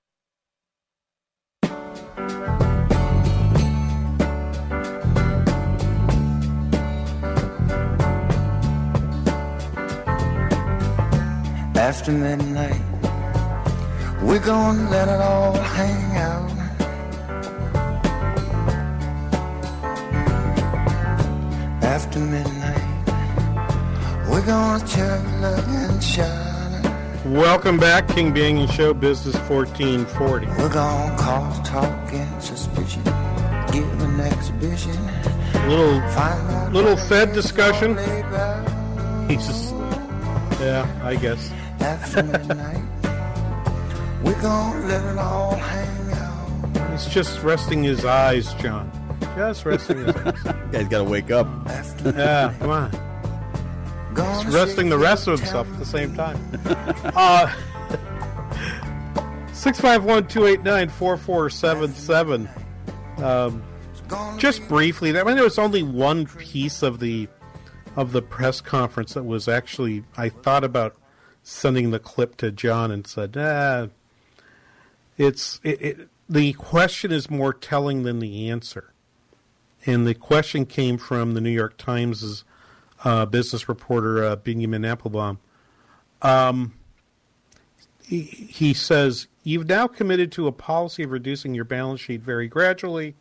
[11.88, 12.82] After midnight,
[14.22, 16.50] we're gonna let it all hang out.
[21.82, 22.88] After midnight,
[24.28, 26.57] we're gonna chill and shine.
[27.24, 30.46] Welcome back, King Banaian Show, Business 1440.
[30.46, 33.02] We're gonna cause talk and suspicion,
[33.72, 34.96] give an exhibition.
[35.68, 36.00] Little,
[36.72, 37.98] little Fed discussion.
[39.28, 39.74] He's just,
[40.60, 41.50] yeah, I guess.
[41.80, 42.84] After midnight,
[44.24, 46.90] we're gonna let it all hang out.
[46.92, 48.90] He's just resting his eyes, John.
[49.36, 50.42] Just resting his eyes.
[50.72, 51.46] Guy's got to wake up.
[52.04, 53.07] Yeah, come on.
[54.18, 56.38] He's resting the rest of himself at the same time.
[57.14, 57.52] Uh,
[59.52, 62.48] 651 289 4477.
[63.18, 63.62] Um,
[64.38, 67.28] Just briefly, I mean, there was only one piece of the
[67.96, 70.04] of the press conference that was actually.
[70.16, 70.96] I thought about
[71.42, 73.88] sending the clip to John and said, "Ah,
[75.16, 78.92] it's it, it, the question is more telling than the answer."
[79.84, 82.44] And the question came from the New York Times'
[83.04, 85.38] uh, business reporter uh, Benjamin Appelbaum.
[86.22, 86.74] Um,
[88.04, 92.48] he, he says, You've now committed to a policy of reducing your balance sheet very
[92.48, 93.14] gradually.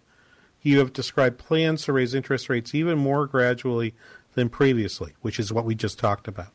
[0.61, 3.93] You have described plans to raise interest rates even more gradually
[4.34, 6.51] than previously, which is what we just talked about.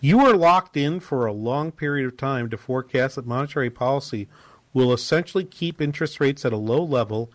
[0.00, 4.28] You are locked in for a long period of time to forecast that monetary policy
[4.72, 7.30] will essentially keep interest rates at a low level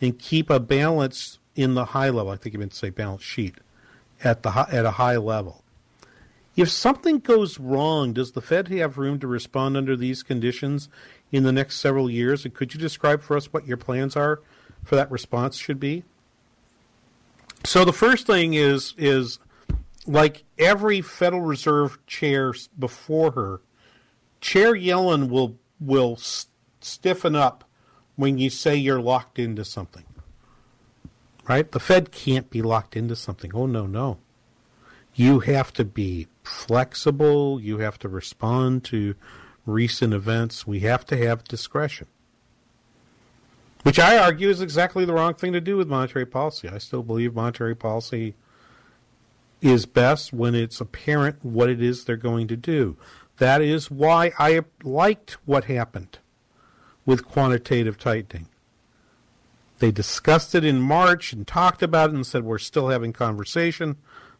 [0.00, 2.30] and keep a balance in the high level.
[2.30, 3.56] I think you meant to say balance sheet
[4.22, 5.64] at the at a high level.
[6.56, 10.88] If something goes wrong, does the Fed have room to respond under these conditions
[11.32, 12.44] in the next several years?
[12.44, 14.40] And could you describe for us what your plans are
[14.84, 16.04] for that response should be?
[17.64, 19.38] So the first thing is is
[20.06, 23.60] like every Federal Reserve chair before her,
[24.40, 26.46] Chair Yellen will will s-
[26.80, 27.64] stiffen up
[28.16, 30.04] when you say you're locked into something.
[31.48, 31.70] Right?
[31.70, 33.50] The Fed can't be locked into something.
[33.54, 34.18] Oh no, no.
[35.14, 39.14] You have to be flexible, you have to respond to
[39.66, 40.66] recent events.
[40.66, 42.06] We have to have discretion.
[43.82, 46.68] Which I argue is exactly the wrong thing to do with monetary policy.
[46.68, 48.34] I still believe monetary policy
[49.62, 52.96] is best when it's apparent what it is they're going to do.
[53.38, 56.18] That is why I liked what happened
[57.06, 58.48] with quantitative tightening.
[59.80, 63.96] They discussed it in March and talked about it and said we're still having conversation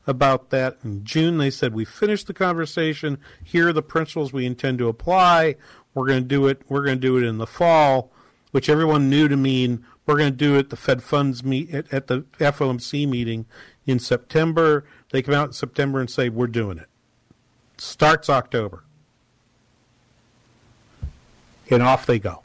[0.07, 0.76] about that.
[0.84, 3.18] In June, they said we finished the conversation.
[3.43, 5.57] Here are the principles we intend to apply.
[5.95, 6.61] We're going to do it.
[6.68, 8.12] We're going to do it in the fall,
[8.51, 10.68] which everyone knew to mean we're going to do it.
[10.68, 13.47] The Fed funds meet at, at the FOMC meeting
[13.86, 14.84] in September.
[15.11, 16.86] They come out in September and say we're doing it.
[17.78, 18.84] Starts October,
[21.70, 22.43] and off they go.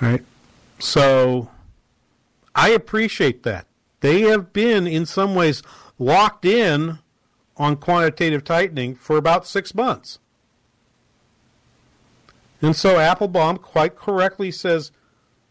[0.00, 0.22] All right.
[0.82, 1.48] So
[2.56, 3.68] I appreciate that.
[4.00, 5.62] They have been, in some ways,
[5.96, 6.98] locked in
[7.56, 10.18] on quantitative tightening for about six months.
[12.60, 14.90] And so Appelbaum quite correctly says,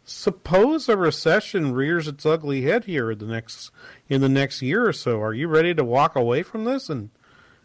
[0.04, 3.72] suppose a recession rears its ugly head here in the next
[4.10, 5.22] in the next year or so.
[5.22, 7.10] Are you ready to walk away from this and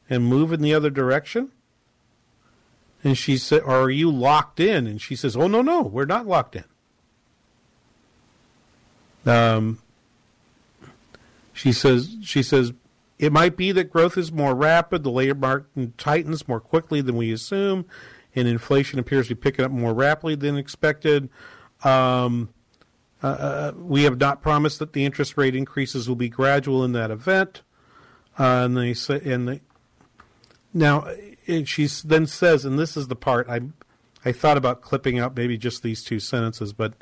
[0.08, 1.50] and move in the other direction?
[3.02, 4.86] And she said, are you locked in?
[4.86, 6.64] And she says, oh no no, we're not locked in.
[9.26, 9.78] Um,
[11.52, 12.72] she says she says
[13.18, 17.16] it might be that growth is more rapid, the labor market tightens more quickly than
[17.16, 17.86] we assume,
[18.34, 21.30] and inflation appears to be picking up more rapidly than expected.
[21.82, 22.50] Um,
[23.22, 26.92] uh, uh, we have not promised that the interest rate increases will be gradual in
[26.92, 27.62] that event.
[28.38, 29.60] Uh, and they say, and they,
[30.74, 31.08] now
[31.64, 33.60] she then says, and this is the part I,
[34.24, 36.92] I thought about clipping out maybe just these two sentences, but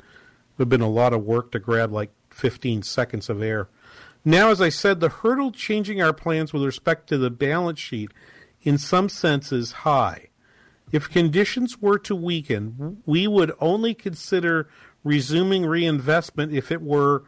[0.57, 3.69] would have been a lot of work to grab like 15 seconds of air.
[4.23, 8.11] Now, as I said, the hurdle changing our plans with respect to the balance sheet
[8.63, 10.29] in some sense is high.
[10.91, 14.69] If conditions were to weaken, we would only consider
[15.03, 17.23] resuming reinvestment if it were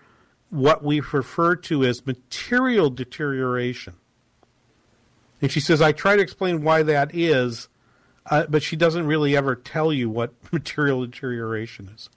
[0.49, 3.95] what we refer to as material deterioration.
[5.41, 7.67] And she says, I try to explain why that is,
[8.25, 12.09] uh, but she doesn't really ever tell you what material deterioration is.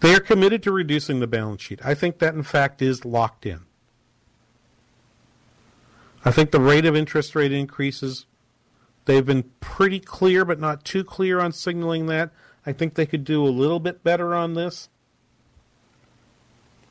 [0.00, 1.80] They are committed to reducing the balance sheet.
[1.84, 3.62] I think that, in fact, is locked in.
[6.24, 8.26] I think the rate of interest rate increases,
[9.06, 12.30] they've been pretty clear, but not too clear on signaling that.
[12.66, 14.88] I think they could do a little bit better on this.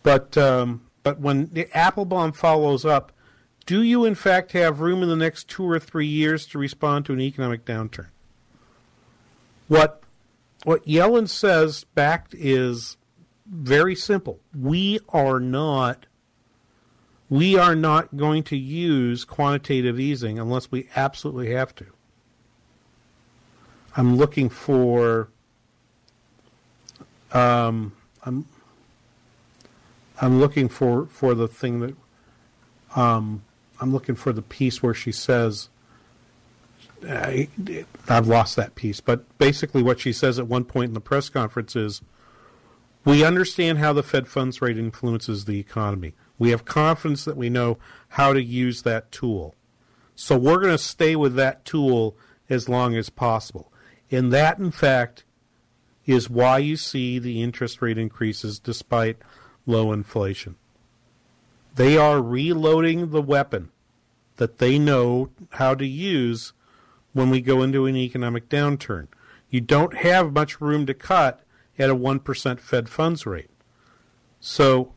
[0.03, 3.11] But um, but when the Appelbaum follows up,
[3.65, 7.05] do you in fact have room in the next two or three years to respond
[7.05, 8.07] to an economic downturn?
[9.67, 10.01] What
[10.67, 12.97] what Yellen says back is
[13.45, 14.41] very simple.
[14.53, 16.07] We are not
[17.29, 21.85] we are not going to use quantitative easing unless we absolutely have to.
[23.95, 25.29] I'm looking for
[27.31, 27.93] um,
[28.25, 28.45] I'm
[30.19, 31.95] I'm looking for for the thing that
[32.93, 33.45] um,
[33.79, 35.69] I'm looking for the piece where she says
[37.07, 37.47] I,
[38.09, 41.29] I've lost that piece, but basically what she says at one point in the press
[41.29, 42.01] conference is
[43.05, 46.13] we understand how the Fed funds rate influences the economy.
[46.39, 47.77] We have confidence that we know
[48.09, 49.55] how to use that tool.
[50.15, 52.17] So we're going to stay with that tool
[52.49, 53.71] as long as possible.
[54.09, 55.23] And that, in fact,
[56.05, 59.17] is why you see the interest rate increases despite
[59.65, 60.55] low inflation.
[61.75, 63.71] They are reloading the weapon
[64.37, 66.53] that they know how to use
[67.17, 69.07] when we go into an economic downturn.
[69.49, 71.41] You don't have much room to cut
[71.79, 73.49] at a 1% Fed funds rate.
[74.39, 74.93] So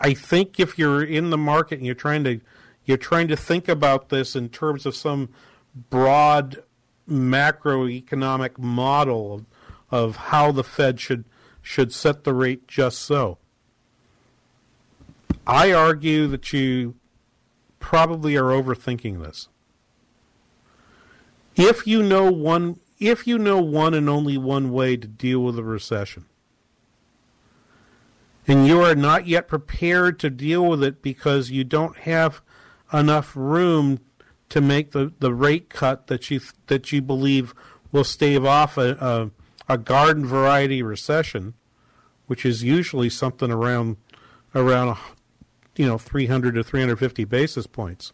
[0.00, 2.40] I think if you're in the market and you're trying to
[2.84, 5.30] you're trying to think about this in terms of some
[5.90, 6.62] broad
[7.10, 9.46] macroeconomic model of,
[9.90, 11.24] of how the Fed should
[11.60, 13.38] should set the rate just so.
[15.44, 16.94] I argue that you
[17.80, 19.48] probably are overthinking this.
[21.58, 25.58] If you know one if you know one and only one way to deal with
[25.58, 26.26] a recession,
[28.46, 32.40] and you are not yet prepared to deal with it because you don't have
[32.92, 33.98] enough room
[34.48, 37.54] to make the, the rate cut that you that you believe
[37.90, 39.32] will stave off a,
[39.68, 41.54] a, a garden variety recession,
[42.26, 43.96] which is usually something around
[44.54, 44.96] around
[45.74, 48.12] you know 300 to 350 basis points,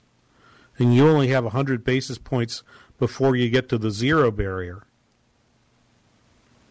[0.78, 2.62] and you only have 100 basis points
[2.98, 4.84] before you get to the zero barrier.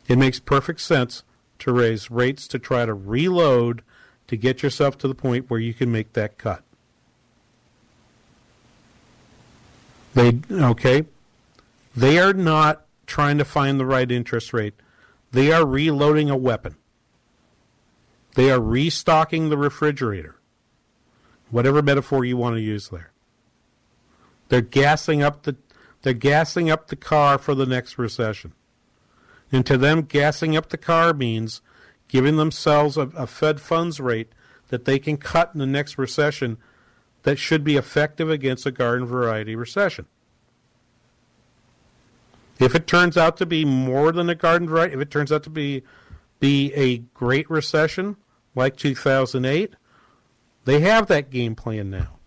[0.08, 1.24] It makes perfect sense
[1.60, 3.84] to raise rates to try to reload
[4.28, 6.64] to get yourself to the point where you can make that cut.
[10.14, 11.06] They okay.
[11.96, 14.74] They are not trying to find the right interest rate.
[15.32, 16.76] They are reloading a weapon.
[18.36, 20.36] They are restocking the refrigerator.
[21.52, 23.12] Whatever metaphor you want to use there.
[24.50, 25.56] They're gassing up the
[26.04, 28.54] they're gassing up the car for the next recession.
[29.52, 31.62] And to them, gassing up the car means
[32.08, 34.32] giving themselves a, a Fed funds rate
[34.68, 36.58] that they can cut in the next recession
[37.24, 40.06] that should be effective against a garden variety recession.
[42.60, 45.44] If it turns out to be more than a garden variety, if it turns out
[45.44, 45.84] to be
[46.40, 48.18] be a great recession
[48.54, 49.76] like 2008,
[50.66, 52.20] they have that game plan now.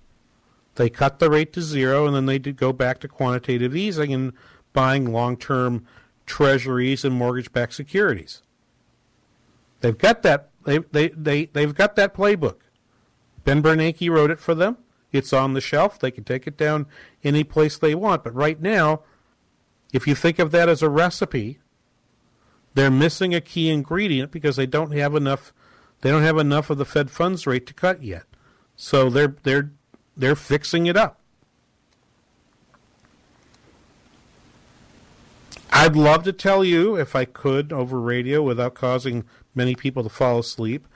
[0.77, 4.33] They cut the rate to zero, and then they go back to quantitative easing and
[4.73, 5.87] buying long-term
[6.27, 8.43] treasuries and mortgage-backed securities.
[9.81, 10.51] They've got that.
[10.65, 12.57] They they they they've got that playbook.
[13.45, 14.79] Ben Bernanke wrote it for them.
[15.13, 15.99] It's on the shelf.
[15.99, 16.87] They can take it down
[17.23, 18.25] any place they want.
[18.25, 19.03] But right now,
[19.93, 21.61] if you think of that as a recipe,
[22.75, 25.55] they're missing a key ingredient because they don't have enough.
[26.01, 28.25] They don't have enough of the Fed funds rate to cut yet.
[28.75, 29.71] So they're they're
[30.17, 31.21] they're fixing it up.
[35.71, 40.09] I'd love to tell you, if I could, over radio without causing many people to
[40.09, 40.87] fall asleep,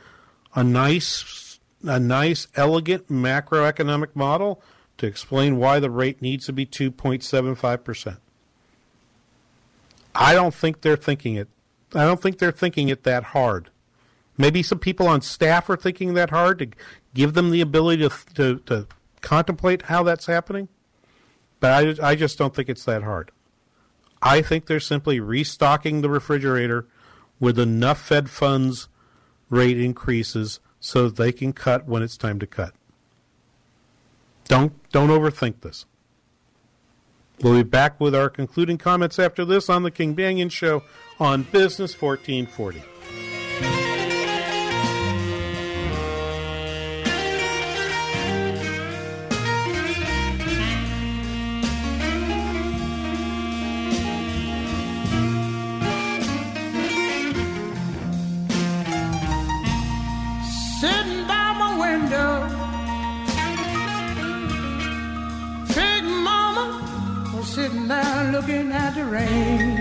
[0.55, 4.63] a nice, a nice, elegant macroeconomic model
[4.99, 8.19] to explain why the rate needs to be 2.75 percent.
[10.15, 11.49] I don't think they're thinking it.
[11.95, 13.71] I don't think they're thinking it that hard.
[14.39, 16.69] Maybe some people on staff are thinking that hard to
[17.15, 18.87] give them the ability to to, to
[19.21, 20.69] contemplate how that's happening.
[21.61, 23.31] But I, I just don't think it's that hard.
[24.23, 26.87] I think they're simply restocking the refrigerator
[27.39, 28.89] with enough Fed funds
[29.49, 32.75] rate increases so they can cut when it's time to cut.
[34.45, 35.87] Don't don't overthink this.
[37.43, 40.83] We'll be back with our concluding comments after this on the King Banaian Show
[41.19, 42.83] on Business 1440.
[68.41, 69.80] Looking at the rain.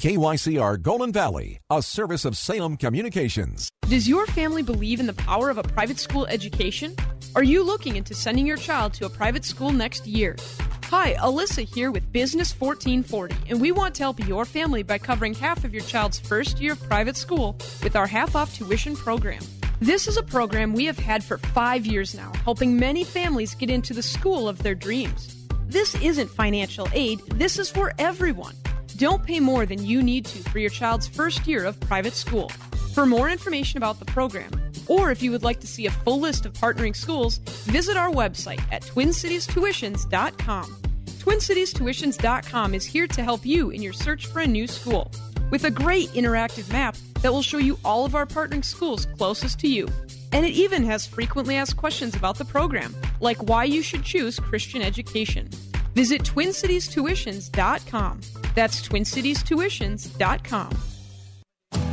[0.00, 3.68] KYCR Golden Valley, a service of Salem Communications.
[3.82, 6.96] Does your family believe in the power of a private school education?
[7.36, 10.36] Are you looking into sending your child to a private school next year?
[10.84, 15.34] Hi, Alyssa here with Business 1440, and we want to help your family by covering
[15.34, 19.42] half of your child's first year of private school with our half off tuition program.
[19.80, 23.68] This is a program we have had for five years now, helping many families get
[23.68, 25.46] into the school of their dreams.
[25.66, 28.54] This isn't financial aid, this is for everyone.
[29.00, 32.50] Don't pay more than you need to for your child's first year of private school.
[32.92, 34.50] For more information about the program,
[34.88, 38.10] or if you would like to see a full list of partnering schools, visit our
[38.10, 40.64] website at twincitiestuitions.com.
[41.06, 45.10] TwinCitiesTuitions.com is here to help you in your search for a new school
[45.50, 49.58] with a great interactive map that will show you all of our partnering schools closest
[49.60, 49.88] to you.
[50.32, 54.38] And it even has frequently asked questions about the program, like why you should choose
[54.38, 55.48] Christian education.
[55.94, 58.20] Visit TwinCitiesTuitions.com.
[58.54, 60.76] That's TwinCitiesTuitions.com.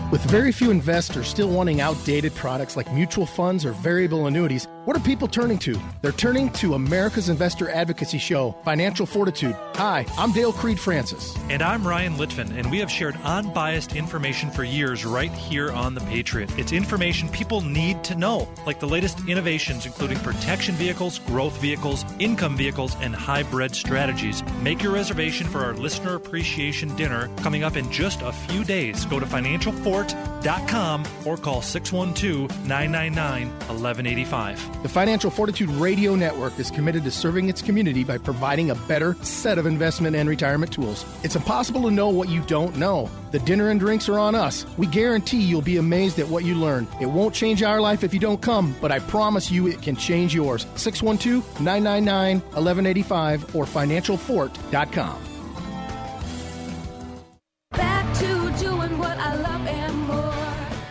[0.10, 4.96] With very few investors still wanting outdated products like mutual funds or variable annuities, what
[4.96, 5.78] are people turning to?
[6.02, 9.54] They're turning to America's Investor Advocacy Show, Financial Fortitude.
[9.76, 11.36] Hi, I'm Dale Creed Francis.
[11.50, 15.94] And I'm Ryan Litvin, and we have shared unbiased information for years right here on
[15.94, 16.58] The Patriot.
[16.58, 22.06] It's information people need to know, like the latest innovations, including protection vehicles, growth vehicles,
[22.20, 24.42] income vehicles, and hybrid strategies.
[24.62, 29.04] Make your reservation for our listener appreciation dinner coming up in just a few days.
[29.04, 34.77] Go to financialfort.com or call 612 999 1185.
[34.84, 39.16] The Financial Fortitude Radio Network is committed to serving its community by providing a better
[39.24, 41.04] set of investment and retirement tools.
[41.24, 43.10] It's impossible to know what you don't know.
[43.32, 44.68] The dinner and drinks are on us.
[44.78, 46.88] We guarantee you'll be amazed at what you learn.
[47.02, 49.96] It won't change our life if you don't come, but I promise you it can
[49.96, 50.68] change yours.
[50.76, 55.37] 612 999 1185 or financialfort.com.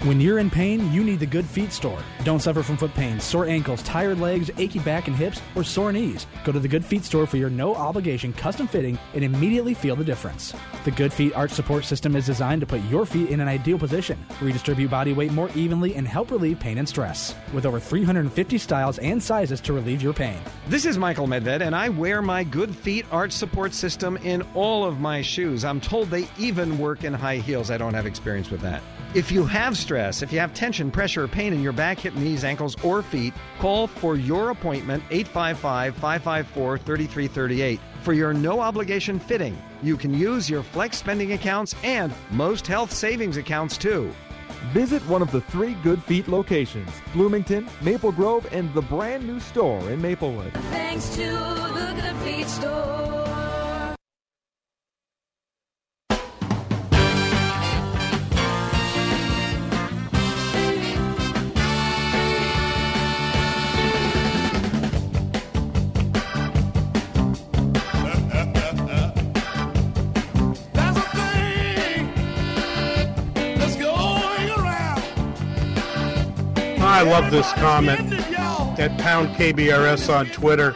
[0.07, 1.98] When you're in pain, you need the Good Feet store.
[2.22, 5.90] Don't suffer from foot pain, sore ankles, tired legs, achy back and hips, or sore
[5.90, 6.28] knees.
[6.44, 9.96] Go to the Good Feet store for your no obligation custom fitting and immediately feel
[9.96, 10.54] the difference.
[10.84, 13.80] The Good Feet arch support system is designed to put your feet in an ideal
[13.80, 17.34] position, redistribute body weight more evenly, and help relieve pain and stress.
[17.52, 20.38] With over 350 styles and sizes to relieve your pain.
[20.68, 24.84] This is Michael Medved, and I wear my Good Feet arch support system in all
[24.84, 25.64] of my shoes.
[25.64, 27.72] I'm told they even work in high heels.
[27.72, 28.84] I don't have experience with that.
[29.14, 32.14] If you have stress, if you have tension, pressure, or pain in your back, hip,
[32.14, 39.18] knees, ankles, or feet, call for your appointment 855 554 3338 for your no obligation
[39.18, 39.57] fitting.
[39.82, 44.12] You can use your flex spending accounts and most health savings accounts too.
[44.72, 49.40] Visit one of the three Good Feet locations Bloomington, Maple Grove, and the brand new
[49.40, 50.53] store in Maplewood.
[50.70, 53.45] Thanks to the Good Feet store.
[76.97, 78.14] I love this comment
[78.80, 80.74] at pound KBRS on Twitter.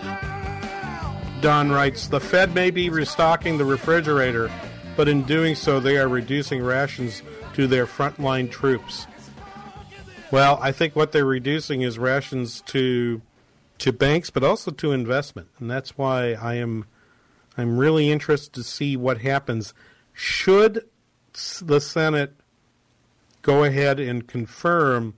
[1.41, 4.51] Don writes, The Fed may be restocking the refrigerator,
[4.99, 7.23] but in doing so, they are reducing rations
[7.55, 9.07] to their frontline troops.
[10.31, 13.23] Well, I think what they're reducing is rations to
[13.79, 16.85] to banks, but also to investment, and that's why I am
[17.57, 19.73] I'm really interested to see what happens.
[20.13, 20.85] Should
[21.63, 22.35] the Senate
[23.41, 25.15] go ahead and confirm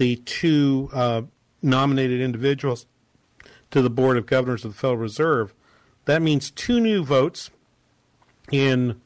[0.00, 1.20] the two uh,
[1.60, 2.86] nominated individuals
[3.70, 5.54] to the Board of Governors of the Federal Reserve,
[6.06, 7.50] that means two new votes
[8.50, 8.98] in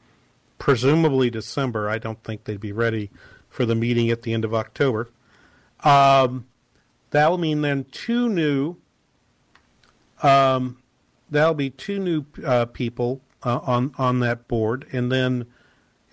[0.57, 1.89] presumably December.
[1.89, 3.11] I don't think they'd be ready
[3.49, 5.09] for the meeting at the end of October.
[5.83, 6.45] Um,
[7.09, 8.77] that'll mean then two new.
[10.23, 10.77] Um,
[11.29, 15.45] that'll be two new uh, people uh, on on that board, and then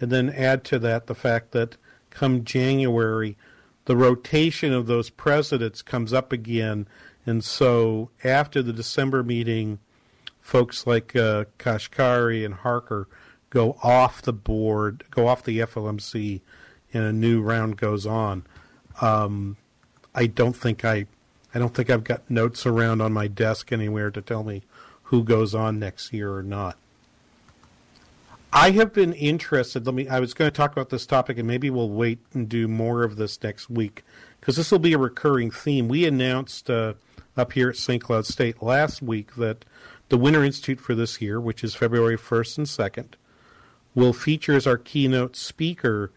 [0.01, 1.76] and then add to that the fact that
[2.11, 3.37] come January,
[3.85, 6.87] the rotation of those presidents comes up again,
[7.26, 9.78] and so after the December meeting,
[10.41, 13.09] folks like uh, Kashkari and Harker
[13.51, 16.41] go off the board, go off the FOMC,
[16.93, 18.45] and a new round goes on.
[19.01, 19.57] Um,
[20.14, 21.07] I don't think I,
[21.55, 24.62] I don't think I've got notes around on my desk anywhere to tell me
[25.05, 26.76] who goes on next year or not.
[28.53, 29.87] I have been interested.
[29.87, 30.09] Let me.
[30.09, 33.03] I was going to talk about this topic, and maybe we'll wait and do more
[33.03, 34.05] of this next week
[34.41, 35.89] because this will be a recurring theme.
[35.89, 36.95] We announced uh,
[37.35, 38.03] up here at St.
[38.03, 39.65] Cloud State last week that
[40.11, 43.15] the Winter Institute for this year, which is February 1st and 2nd,
[43.95, 46.13] will feature as our keynote speaker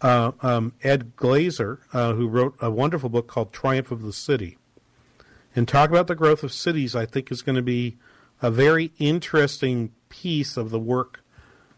[0.00, 4.56] uh, um, Ed Glaeser, uh, who wrote a wonderful book called Triumph of the City.
[5.56, 7.96] And talk about the growth of cities, I think, is going to be
[8.40, 11.22] a very interesting piece of the work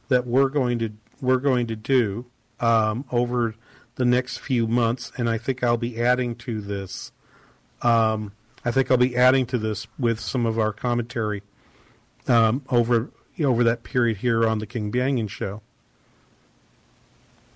[0.09, 0.91] that we're going to
[1.21, 2.27] we're going to do
[2.61, 3.55] um, over
[3.97, 7.13] the next few months, and I think I'll be adding to this.
[7.83, 8.33] Um,
[8.65, 11.43] I think I'll be adding to this with some of our commentary
[12.27, 13.11] um, over
[13.43, 15.61] over that period here on the King Banaian show.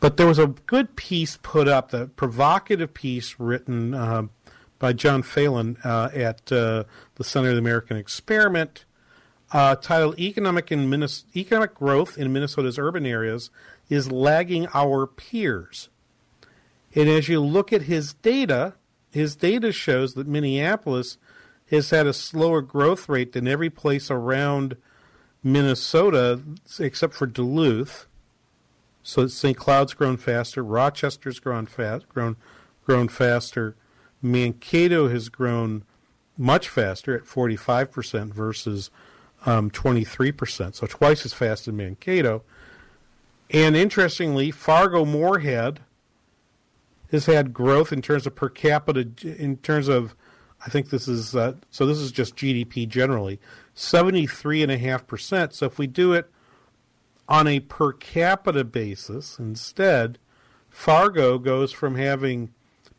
[0.00, 4.24] But there was a good piece put up, the provocative piece written uh,
[4.78, 6.84] by John Phelan uh, at uh,
[7.16, 8.84] the Center of the American Experiment,
[9.52, 13.50] uh, titled "Economic in Minnes- Economic Growth in Minnesota's Urban Areas
[13.88, 15.88] is Lagging Our Peers."
[16.94, 18.74] And as you look at his data,
[19.10, 21.18] his data shows that Minneapolis
[21.70, 24.76] has had a slower growth rate than every place around
[25.42, 26.40] Minnesota,
[26.78, 28.06] except for Duluth.
[29.02, 29.56] So St.
[29.56, 30.62] Cloud's grown faster.
[30.62, 32.36] Rochester's grown fast, grown
[32.84, 33.76] grown faster.
[34.20, 35.84] Mankato has grown
[36.36, 38.90] much faster at 45% versus
[39.46, 42.42] um, 23%, so twice as fast as Mankato.
[43.50, 45.80] And interestingly, Fargo Moorhead
[47.10, 50.14] has had growth in terms of per capita, in terms of,
[50.64, 53.40] I think this is, uh, so this is just GDP generally,
[53.74, 55.54] 73.5%.
[55.54, 56.30] So if we do it
[57.28, 60.18] on a per capita basis instead,
[60.68, 62.52] Fargo goes from having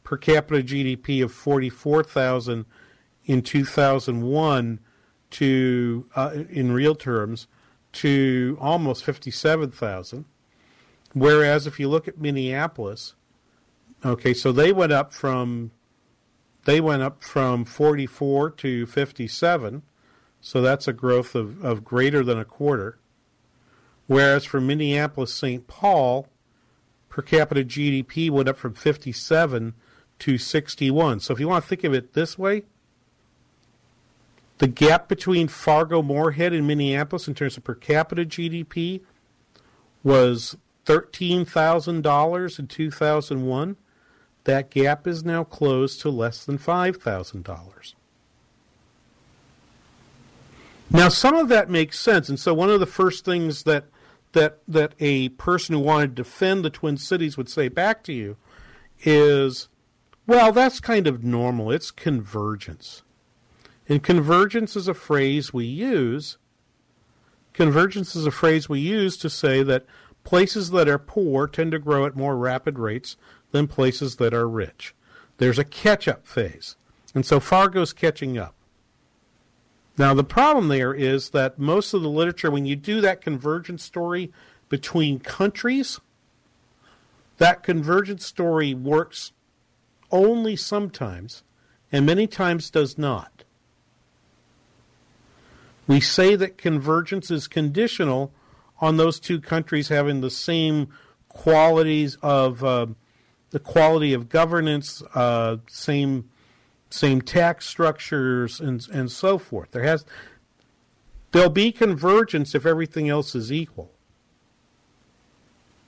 [0.03, 2.65] per capita GDP of 44,000
[3.25, 4.79] in 2001
[5.32, 7.47] to uh, in real terms
[7.91, 10.25] to almost 57,000
[11.13, 13.15] whereas if you look at Minneapolis
[14.05, 15.71] okay so they went up from
[16.65, 19.84] they went up from 44 to 57
[20.41, 22.97] so that's a growth of, of greater than a quarter.
[24.07, 25.67] Whereas for Minneapolis St.
[25.67, 26.27] Paul
[27.09, 29.73] per capita GDP went up from 57
[30.19, 32.63] to 61 so if you want to think of it this way
[34.60, 39.01] the gap between Fargo Moorhead and Minneapolis in terms of per capita GDP
[40.03, 43.78] was $13,000 in 2001.
[44.43, 47.93] That gap is now closed to less than $5,000.
[50.91, 53.86] Now, some of that makes sense, and so one of the first things that
[54.32, 58.14] that that a person who wanted to defend the Twin Cities would say back to
[58.14, 58.38] you
[59.03, 59.70] is,
[60.28, 61.72] well, that's kind of normal.
[61.72, 63.03] It's convergence.
[63.89, 66.37] And convergence is a phrase we use.
[67.53, 69.85] Convergence is a phrase we use to say that
[70.23, 73.17] places that are poor tend to grow at more rapid rates
[73.51, 74.93] than places that are rich.
[75.37, 76.75] There's a catch up phase.
[77.15, 78.53] And so Fargo's catching up.
[79.97, 83.83] Now, the problem there is that most of the literature, when you do that convergence
[83.83, 84.31] story
[84.69, 85.99] between countries,
[87.37, 89.31] that convergence story works
[90.11, 91.43] only sometimes
[91.91, 93.43] and many times does not.
[95.89, 98.31] We say that convergence is conditional
[98.79, 100.89] on those two countries having the same
[101.29, 102.85] qualities of uh,
[103.49, 106.29] the quality of governance, uh, same
[106.91, 109.71] same tax structures, and and so forth.
[109.71, 110.05] There has
[111.31, 113.91] there'll be convergence if everything else is equal.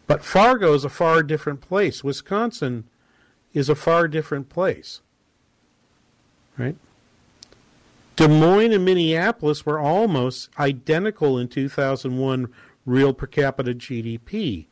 [0.08, 2.04] But Fargo is a far different place.
[2.04, 2.86] Wisconsin
[3.54, 5.02] is a far different place.
[6.58, 6.76] Right?
[8.16, 12.54] Des Moines and Minneapolis were almost identical in 2001
[12.86, 14.68] real per capita GDP.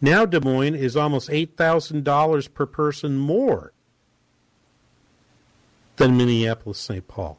[0.00, 3.72] Now Des Moines is almost $8,000 per person more
[5.96, 7.06] than Minneapolis St.
[7.06, 7.38] Paul.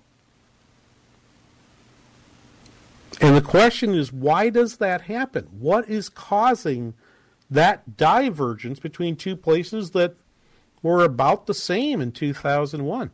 [3.22, 5.48] And the question is why does that happen?
[5.52, 6.94] What is causing
[7.50, 10.16] that divergence between two places that
[10.82, 13.12] were about the same in 2001?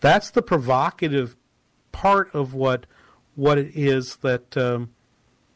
[0.00, 1.36] That's the provocative
[1.92, 2.86] part of what
[3.34, 4.90] what it is that um,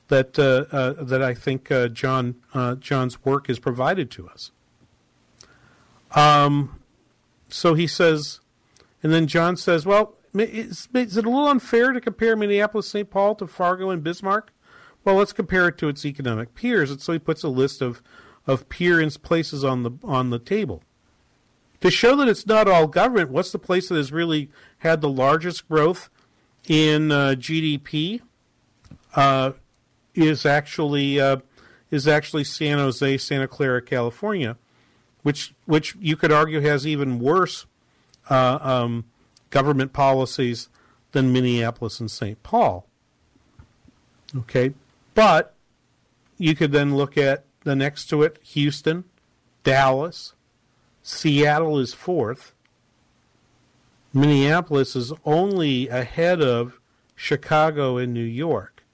[0.08, 4.50] that uh, uh, that I think uh, John uh, John's work has provided to us.
[6.14, 6.80] Um,
[7.48, 8.40] so he says,
[9.02, 13.08] and then John says, "Well, is, is it a little unfair to compare Minneapolis St.
[13.08, 14.52] Paul to Fargo and Bismarck?
[15.04, 18.02] Well, let's compare it to its economic peers." And so he puts a list of
[18.46, 20.82] of peer places on the on the table.
[21.82, 25.08] To show that it's not all government, what's the place that has really had the
[25.08, 26.08] largest growth
[26.66, 28.20] in uh, GDP?
[29.14, 29.52] Uh,
[30.14, 31.38] is actually uh,
[31.90, 34.56] is actually San Jose, Santa Clara, California,
[35.22, 37.66] which which you could argue has even worse
[38.30, 39.04] uh, um,
[39.50, 40.68] government policies
[41.12, 42.42] than Minneapolis and St.
[42.42, 42.86] Paul.
[44.36, 44.72] Okay,
[45.14, 45.54] but
[46.38, 49.04] you could then look at the next to it, Houston,
[49.62, 50.34] Dallas,
[51.02, 52.52] Seattle is fourth.
[54.14, 56.78] Minneapolis is only ahead of
[57.16, 58.84] Chicago and New York.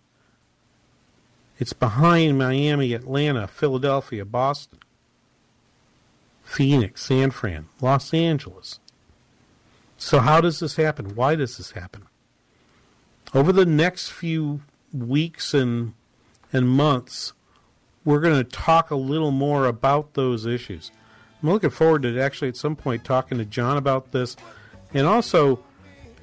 [1.59, 4.79] It's behind Miami, Atlanta, Philadelphia, Boston,
[6.45, 8.79] Phoenix, San Fran, Los Angeles.
[9.97, 11.17] So, how does this happen?
[11.17, 12.07] Why does this happen?
[13.35, 15.95] Over the next few weeks and,
[16.53, 17.33] and months,
[18.05, 20.93] we're going to talk a little more about those issues.
[21.43, 24.37] I'm looking forward to actually at some point talking to John about this,
[24.93, 25.57] and also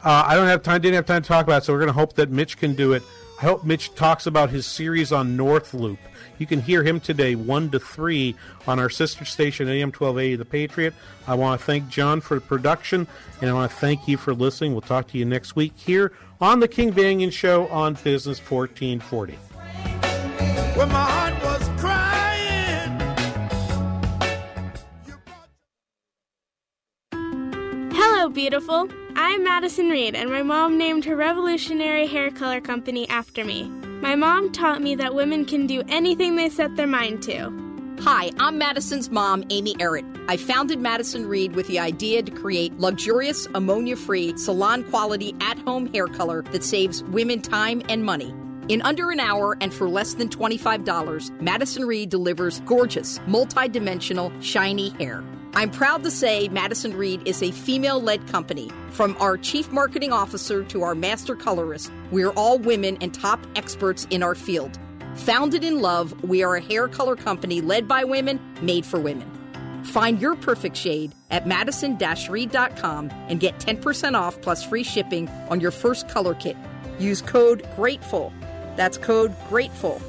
[0.03, 1.87] uh, I don't have time, didn't have time to talk about it, so we're going
[1.87, 3.03] to hope that Mitch can do it.
[3.39, 5.99] I hope Mitch talks about his series on North Loop.
[6.37, 8.35] You can hear him today, 1 to 3,
[8.67, 10.93] on our sister station, AM 1280 The Patriot.
[11.27, 13.07] I want to thank John for the production,
[13.41, 14.73] and I want to thank you for listening.
[14.73, 19.37] We'll talk to you next week here on The King Banaian Show on Business 1440.
[28.33, 28.89] Beautiful.
[29.15, 33.69] I'm Madison Reed, and my mom named her revolutionary hair color company after me.
[34.01, 37.53] My mom taught me that women can do anything they set their mind to.
[38.01, 40.05] Hi, I'm Madison's mom, Amy Errett.
[40.27, 45.59] I founded Madison Reed with the idea to create luxurious, ammonia free, salon quality, at
[45.59, 48.33] home hair color that saves women time and money.
[48.67, 54.89] In under an hour and for less than $25, Madison Reed delivers gorgeous, multi-dimensional, shiny
[54.89, 55.23] hair.
[55.57, 58.69] I'm proud to say Madison Reed is a female led company.
[58.89, 64.05] From our chief marketing officer to our master colorist, we're all women and top experts
[64.09, 64.77] in our field.
[65.15, 69.31] Founded in love, we are a hair color company led by women, made for women.
[69.85, 71.97] Find your perfect shade at madison
[72.29, 76.57] reed.com and get 10% off plus free shipping on your first color kit.
[76.99, 78.33] Use code GRATEFUL.
[78.75, 80.01] That's code GRATEFUL.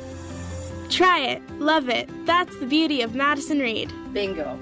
[0.91, 1.51] Try it.
[1.61, 2.09] Love it.
[2.27, 3.93] That's the beauty of Madison Reed.
[4.13, 4.59] Bingo.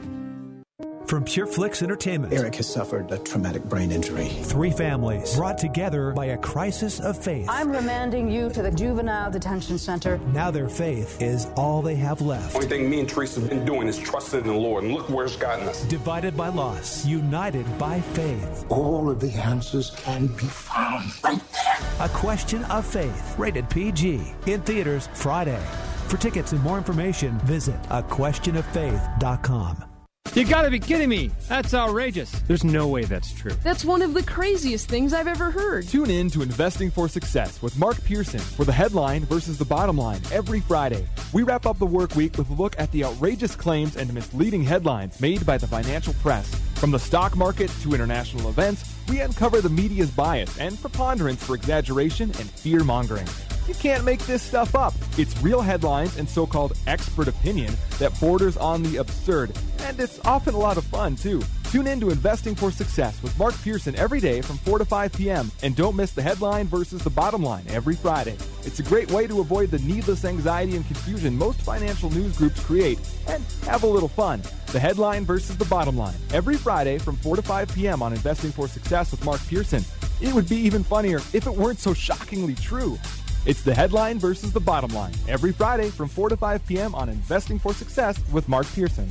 [1.06, 2.32] From PureFlix Entertainment.
[2.32, 4.28] Eric has suffered a traumatic brain injury.
[4.28, 7.46] Three families brought together by a crisis of faith.
[7.48, 10.18] I'm remanding you to the juvenile detention center.
[10.32, 12.54] Now their faith is all they have left.
[12.54, 15.10] Only thing me and Teresa have been doing is trusting in the Lord, and look
[15.10, 15.84] where it's gotten us.
[15.84, 18.64] Divided by loss, united by faith.
[18.70, 21.76] All of the answers can be found right there.
[22.00, 25.62] A Question of Faith, rated PG, in theaters Friday.
[26.08, 29.84] For tickets and more information, visit aquestionoffaith.com.
[30.34, 31.30] You gotta be kidding me!
[31.48, 32.28] That's outrageous.
[32.48, 33.52] There's no way that's true.
[33.62, 35.86] That's one of the craziest things I've ever heard.
[35.86, 39.96] Tune in to Investing for Success with Mark Pearson for the headline versus the bottom
[39.96, 41.06] line every Friday.
[41.32, 44.64] We wrap up the work week with a look at the outrageous claims and misleading
[44.64, 46.52] headlines made by the financial press.
[46.80, 51.54] From the stock market to international events, we uncover the media's bias and preponderance for
[51.54, 53.28] exaggeration and fear mongering.
[53.66, 54.92] You can't make this stuff up.
[55.16, 60.20] It's real headlines and so called expert opinion that borders on the absurd, and it's
[60.26, 61.42] often a lot of fun, too.
[61.70, 65.12] Tune in to Investing for Success with Mark Pearson every day from 4 to 5
[65.14, 65.50] p.m.
[65.62, 68.36] And don't miss the headline versus the bottom line every Friday.
[68.62, 72.60] It's a great way to avoid the needless anxiety and confusion most financial news groups
[72.60, 74.40] create and have a little fun.
[74.72, 78.02] The headline versus the bottom line every Friday from 4 to 5 p.m.
[78.02, 79.84] on Investing for Success with Mark Pearson.
[80.20, 82.98] It would be even funnier if it weren't so shockingly true.
[83.46, 86.94] It's the headline versus the bottom line every Friday from 4 to 5 p.m.
[86.94, 89.10] on Investing for Success with Mark Pearson.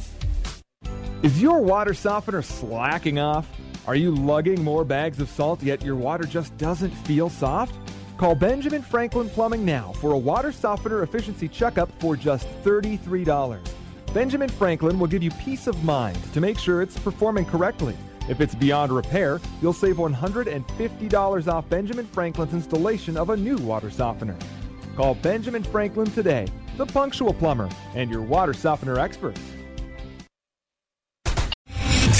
[1.22, 3.48] Is your water softener slacking off?
[3.86, 7.76] Are you lugging more bags of salt yet your water just doesn't feel soft?
[8.18, 13.60] Call Benjamin Franklin Plumbing now for a water softener efficiency checkup for just $33.
[14.16, 17.96] Benjamin Franklin will give you peace of mind to make sure it's performing correctly.
[18.30, 23.90] If it's beyond repair, you'll save $150 off Benjamin Franklin's installation of a new water
[23.90, 24.38] softener.
[24.96, 26.48] Call Benjamin Franklin today,
[26.78, 29.42] the punctual plumber, and your water softener experts.